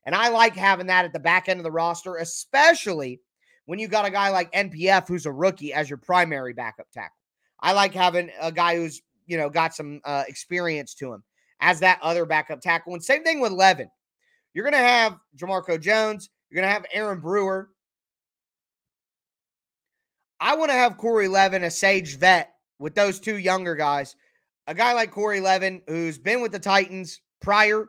And 0.05 0.15
I 0.15 0.29
like 0.29 0.55
having 0.55 0.89
that 0.89 1.07
at 1.07 1.15
the 1.15 1.19
back 1.19 1.49
end 1.49 1.61
of 1.61 1.65
the 1.65 1.71
roster, 1.71 2.17
especially 2.17 3.21
when 3.67 3.79
you 3.79 3.89
got 3.89 4.05
a 4.05 4.11
guy 4.11 4.31
like 4.31 4.53
NPF 4.53 5.09
who's 5.09 5.27
a 5.27 5.33
rookie 5.33 5.73
as 5.73 5.89
your 5.89 5.97
primary 5.97 6.53
backup 6.53 6.91
tackle. 6.93 7.17
I 7.61 7.73
like 7.73 7.95
having 7.95 8.31
a 8.41 8.53
guy 8.53 8.77
who's, 8.77 9.01
you 9.27 9.39
know, 9.39 9.49
got 9.49 9.75
some 9.75 10.01
uh, 10.05 10.25
experience 10.29 10.95
to 10.95 11.13
him 11.13 11.23
as 11.61 11.81
that 11.81 11.99
other 12.03 12.27
backup 12.27 12.61
tackle. 12.61 12.93
And 12.93 13.03
same 13.03 13.25
thing 13.25 13.41
with 13.41 13.53
Levin. 13.53 13.89
You're 14.53 14.65
going 14.65 14.81
to 14.81 14.89
have 14.89 15.17
Jamarco 15.37 15.81
Jones. 15.81 16.29
You're 16.51 16.61
going 16.61 16.69
to 16.69 16.75
have 16.75 16.87
Aaron 16.93 17.21
Brewer. 17.21 17.71
I 20.41 20.57
want 20.57 20.71
to 20.71 20.77
have 20.77 20.99
Corey 20.99 21.29
Levin, 21.29 21.65
a 21.65 21.71
sage 21.71 22.19
vet, 22.19 22.53
with 22.79 22.95
those 22.95 23.19
two 23.19 23.39
younger 23.39 23.75
guys. 23.75 24.15
A 24.67 24.75
guy 24.75 24.93
like 24.93 25.11
Corey 25.11 25.41
Levin, 25.41 25.81
who's 25.89 26.19
been 26.19 26.43
with 26.43 26.53
the 26.53 26.59
Titans 26.59 27.21
prior 27.41 27.89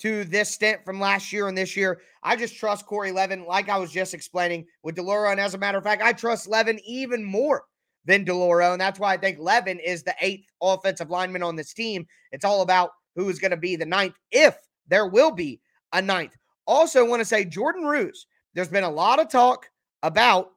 to 0.00 0.24
this 0.24 0.50
stint 0.50 0.84
from 0.84 1.00
last 1.00 1.32
year 1.32 1.48
and 1.48 1.58
this 1.58 1.76
year. 1.76 2.00
I 2.22 2.36
just 2.36 2.56
trust 2.56 2.86
Corey 2.86 3.12
Levin, 3.12 3.44
like 3.44 3.68
I 3.68 3.78
was 3.78 3.90
just 3.90 4.14
explaining 4.14 4.66
with 4.82 4.96
DiLauro. 4.96 5.30
And 5.30 5.40
as 5.40 5.54
a 5.54 5.58
matter 5.58 5.78
of 5.78 5.84
fact, 5.84 6.02
I 6.02 6.12
trust 6.12 6.48
Levin 6.48 6.78
even 6.86 7.24
more 7.24 7.64
than 8.04 8.24
DiLauro. 8.24 8.72
And 8.72 8.80
that's 8.80 9.00
why 9.00 9.14
I 9.14 9.16
think 9.16 9.38
Levin 9.38 9.78
is 9.80 10.02
the 10.02 10.14
eighth 10.20 10.48
offensive 10.62 11.10
lineman 11.10 11.42
on 11.42 11.56
this 11.56 11.72
team. 11.72 12.06
It's 12.32 12.44
all 12.44 12.62
about 12.62 12.90
who 13.16 13.28
is 13.28 13.38
going 13.38 13.50
to 13.50 13.56
be 13.56 13.76
the 13.76 13.86
ninth, 13.86 14.14
if 14.30 14.56
there 14.86 15.06
will 15.06 15.32
be 15.32 15.60
a 15.92 16.00
ninth. 16.00 16.36
Also, 16.66 17.04
want 17.04 17.20
to 17.20 17.24
say 17.24 17.44
Jordan 17.44 17.84
Roos. 17.84 18.26
There's 18.54 18.68
been 18.68 18.84
a 18.84 18.90
lot 18.90 19.18
of 19.18 19.28
talk 19.28 19.66
about 20.02 20.50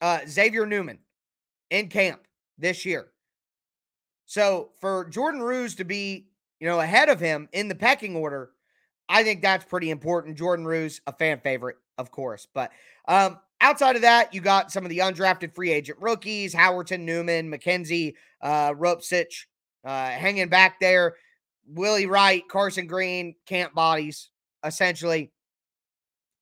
uh, 0.00 0.20
Xavier 0.28 0.66
Newman 0.66 0.98
in 1.70 1.88
camp 1.88 2.20
this 2.58 2.84
year. 2.84 3.08
So 4.26 4.70
for 4.80 5.04
Jordan 5.08 5.40
Roos 5.40 5.74
to 5.76 5.84
be, 5.84 6.28
you 6.60 6.66
know, 6.66 6.80
ahead 6.80 7.08
of 7.08 7.20
him 7.20 7.48
in 7.52 7.68
the 7.68 7.74
pecking 7.74 8.16
order, 8.16 8.50
I 9.08 9.22
think 9.22 9.42
that's 9.42 9.64
pretty 9.64 9.90
important. 9.90 10.36
Jordan 10.36 10.66
Roos, 10.66 11.00
a 11.06 11.12
fan 11.12 11.40
favorite, 11.40 11.76
of 11.98 12.10
course. 12.10 12.46
But 12.52 12.70
um, 13.08 13.38
outside 13.60 13.96
of 13.96 14.02
that, 14.02 14.34
you 14.34 14.40
got 14.40 14.72
some 14.72 14.84
of 14.84 14.90
the 14.90 14.98
undrafted 14.98 15.54
free 15.54 15.70
agent 15.70 15.98
rookies, 16.00 16.54
Howerton, 16.54 17.00
Newman, 17.00 17.50
McKenzie, 17.50 18.14
uh, 18.42 18.72
Rupcich, 18.72 19.44
uh, 19.84 20.10
hanging 20.10 20.48
back 20.48 20.80
there. 20.80 21.16
Willie 21.68 22.06
Wright, 22.06 22.42
Carson 22.48 22.86
Green, 22.86 23.34
camp 23.46 23.74
bodies, 23.74 24.30
essentially. 24.64 25.32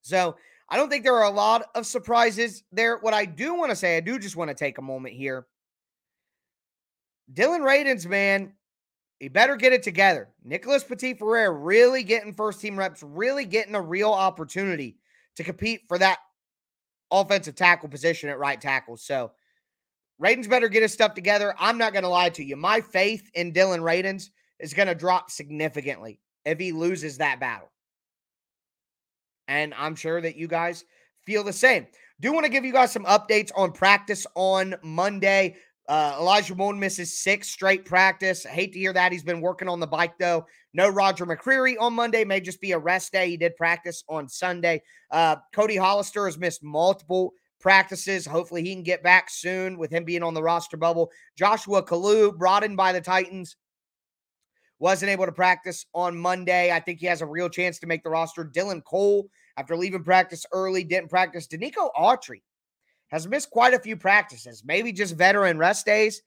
So 0.03 0.37
I 0.69 0.77
don't 0.77 0.91
think 0.91 1.05
there 1.05 1.17
are 1.17 1.25
a 1.25 1.31
lot 1.31 1.67
of 1.75 1.87
surprises 1.87 2.63
there. 2.73 2.99
What 2.99 3.15
I 3.15 3.25
do 3.25 3.55
want 3.55 3.71
to 3.71 3.77
say, 3.77 3.97
I 3.97 4.01
do 4.01 4.19
just 4.19 4.37
want 4.37 4.49
to 4.49 4.55
take 4.55 4.79
a 4.79 4.83
moment 4.83 5.15
here. 5.15 5.47
Dillon 7.33 7.63
Radunz, 7.63 8.07
man, 8.07 8.53
he 9.21 9.29
better 9.29 9.57
get 9.57 9.73
it 9.73 9.83
together. 9.83 10.29
Nicholas 10.45 10.85
Petit 10.85 11.15
Frere 11.15 11.53
really 11.53 12.03
getting 12.03 12.35
first 12.35 12.61
team 12.61 12.79
reps, 12.79 13.03
really 13.03 13.45
getting 13.45 13.75
a 13.75 13.81
real 13.81 14.13
opportunity 14.13 14.97
to 15.37 15.45
compete 15.45 15.83
for 15.89 15.99
that 15.99 16.19
offensive 17.11 17.55
tackle 17.55 17.89
position 17.89 18.29
at 18.29 18.39
right 18.39 18.61
tackle. 18.61 18.97
So 18.97 19.33
Radunz 20.23 20.49
better 20.49 20.69
get 20.69 20.83
his 20.83 20.93
stuff 20.93 21.15
together. 21.15 21.55
I'm 21.59 21.79
not 21.79 21.93
going 21.93 22.03
to 22.03 22.09
lie 22.09 22.31
to 22.31 22.45
you. 22.45 22.57
My 22.57 22.81
faith 22.81 23.31
in 23.35 23.53
Dillon 23.53 23.81
Radunz 23.81 24.31
is 24.61 24.75
going 24.75 24.89
to 24.89 24.95
drop 24.95 25.31
significantly 25.31 26.21
if 26.45 26.59
he 26.59 26.73
loses 26.73 27.19
that 27.19 27.41
battle. 27.41 27.71
And 29.49 29.75
I'm 29.75 29.95
sure 29.95 30.21
that 30.21 30.37
you 30.37 30.49
guys 30.49 30.85
feel 31.25 31.45
the 31.45 31.53
same. 31.53 31.87
Do 32.21 32.33
want 32.33 32.47
to 32.47 32.53
give 32.53 32.65
you 32.65 32.73
guys 32.73 32.93
some 32.93 33.05
updates 33.05 33.51
on 33.57 33.73
practice 33.73 34.27
on 34.35 34.77
Monday. 34.83 35.57
Uh, 35.87 36.17
Elijah 36.19 36.55
Molden 36.55 36.79
misses 36.79 37.21
six 37.21 37.49
straight 37.49 37.85
practice. 37.85 38.47
I 38.47 38.51
hate 38.51 38.73
to 38.73 38.79
hear 38.79 38.93
that. 38.95 39.13
He's 39.13 39.23
been 39.23 39.43
working 39.43 39.69
on 39.69 39.81
the 39.81 39.87
bike, 39.87 40.15
though. 40.19 40.47
No 40.73 40.89
Roger 40.89 41.27
McCreary 41.27 41.75
on 41.79 41.93
Monday. 41.93 42.25
May 42.25 42.41
just 42.41 42.61
be 42.61 42.73
a 42.73 42.79
rest 42.79 43.13
day. 43.13 43.29
He 43.29 43.37
did 43.37 43.55
practice 43.57 44.03
on 44.09 44.29
Sunday. 44.29 44.83
Uh, 45.11 45.37
Cody 45.53 45.77
Hollister 45.77 46.25
has 46.25 46.39
missed 46.39 46.65
multiple 46.65 47.35
practices. 47.61 48.25
Hopefully, 48.25 48.63
he 48.63 48.73
can 48.75 48.83
get 48.83 49.03
back 49.03 49.29
soon 49.29 49.77
with 49.77 49.91
him 49.91 50.05
being 50.05 50.23
on 50.23 50.33
the 50.33 50.43
roster 50.43 50.79
bubble. 50.79 51.11
Joshua 51.37 51.83
Kalu, 51.83 52.37
brought 52.37 52.65
in 52.65 52.77
by 52.77 52.93
the 52.93 53.01
Titans, 53.01 53.57
wasn't 54.79 55.11
able 55.11 55.27
to 55.27 55.33
practice 55.33 55.85
on 55.95 56.17
Monday. 56.17 56.73
I 56.73 56.81
think 56.81 56.99
he 56.99 57.07
has 57.07 57.21
a 57.21 57.27
real 57.27 57.51
chance 57.51 57.79
to 57.81 57.87
make 57.87 58.03
the 58.03 58.11
roster. 58.11 58.45
Dylan 58.45 58.83
Cole, 58.85 59.29
after 59.59 59.77
leaving 59.77 60.03
practice 60.03 60.47
early, 60.51 60.83
didn't 60.83 61.11
practice. 61.11 61.47
Denico 61.47 61.91
Autry 61.95 62.41
has 63.15 63.29
missed 63.29 63.49
quite 63.51 63.73
a 63.73 63.79
few 63.79 63.97
practices, 63.97 64.65
maybe 64.67 64.91
just 64.91 65.15
veteran 65.15 65.57
rest 65.57 65.87
days, 65.87 66.21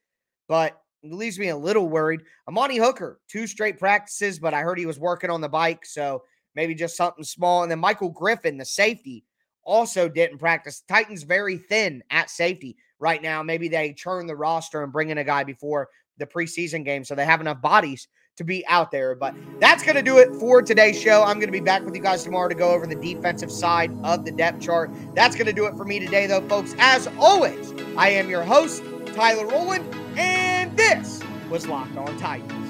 but 0.47 0.81
it 1.03 1.11
leaves 1.11 1.37
me 1.37 1.49
a 1.49 1.57
little 1.57 1.89
worried. 1.89 2.21
Amani 2.47 2.77
Hooker, 2.77 3.19
two 3.27 3.45
straight 3.45 3.77
practices, 3.77 4.39
but 4.39 4.53
I 4.53 4.61
heard 4.61 4.79
he 4.79 4.85
was 4.85 4.97
working 4.97 5.29
on 5.29 5.41
the 5.41 5.49
bike, 5.49 5.85
so 5.85 6.23
maybe 6.55 6.73
just 6.73 6.95
something 6.95 7.25
small. 7.25 7.61
And 7.63 7.69
then 7.69 7.79
Michael 7.79 8.11
Griffin, 8.11 8.57
the 8.57 8.63
safety, 8.63 9.25
also 9.65 10.07
didn't 10.07 10.37
practice. 10.37 10.81
Titans 10.87 11.23
very 11.23 11.57
thin 11.57 12.01
at 12.09 12.29
safety 12.29 12.77
right 12.99 13.21
now. 13.21 13.43
Maybe 13.43 13.67
they 13.67 13.91
churn 13.91 14.25
the 14.25 14.37
roster 14.37 14.81
and 14.81 14.93
bring 14.93 15.09
in 15.09 15.17
a 15.17 15.25
guy 15.25 15.43
before 15.43 15.89
the 16.19 16.25
preseason 16.25 16.85
game 16.85 17.03
so 17.03 17.15
they 17.15 17.25
have 17.25 17.41
enough 17.41 17.61
bodies 17.61 18.07
to 18.37 18.43
be 18.43 18.65
out 18.67 18.91
there. 18.91 19.15
But 19.15 19.35
that's 19.59 19.83
going 19.83 19.95
to 19.95 20.01
do 20.01 20.17
it 20.19 20.33
for 20.35 20.61
today's 20.61 20.99
show. 20.99 21.23
I'm 21.23 21.35
going 21.35 21.47
to 21.47 21.51
be 21.51 21.59
back 21.59 21.83
with 21.83 21.95
you 21.95 22.01
guys 22.01 22.23
tomorrow 22.23 22.47
to 22.47 22.55
go 22.55 22.71
over 22.71 22.87
the 22.87 22.95
defensive 22.95 23.51
side 23.51 23.91
of 24.03 24.25
the 24.25 24.31
depth 24.31 24.61
chart. 24.61 24.91
That's 25.13 25.35
going 25.35 25.47
to 25.47 25.53
do 25.53 25.65
it 25.65 25.75
for 25.75 25.83
me 25.83 25.99
today, 25.99 26.27
though, 26.27 26.47
folks. 26.47 26.75
As 26.79 27.07
always, 27.19 27.73
I 27.97 28.09
am 28.09 28.29
your 28.29 28.43
host, 28.43 28.83
Tyler 29.07 29.45
Rowland, 29.47 29.93
and 30.17 30.75
this 30.77 31.21
was 31.49 31.67
Locked 31.67 31.97
On 31.97 32.17
Titans. 32.17 32.66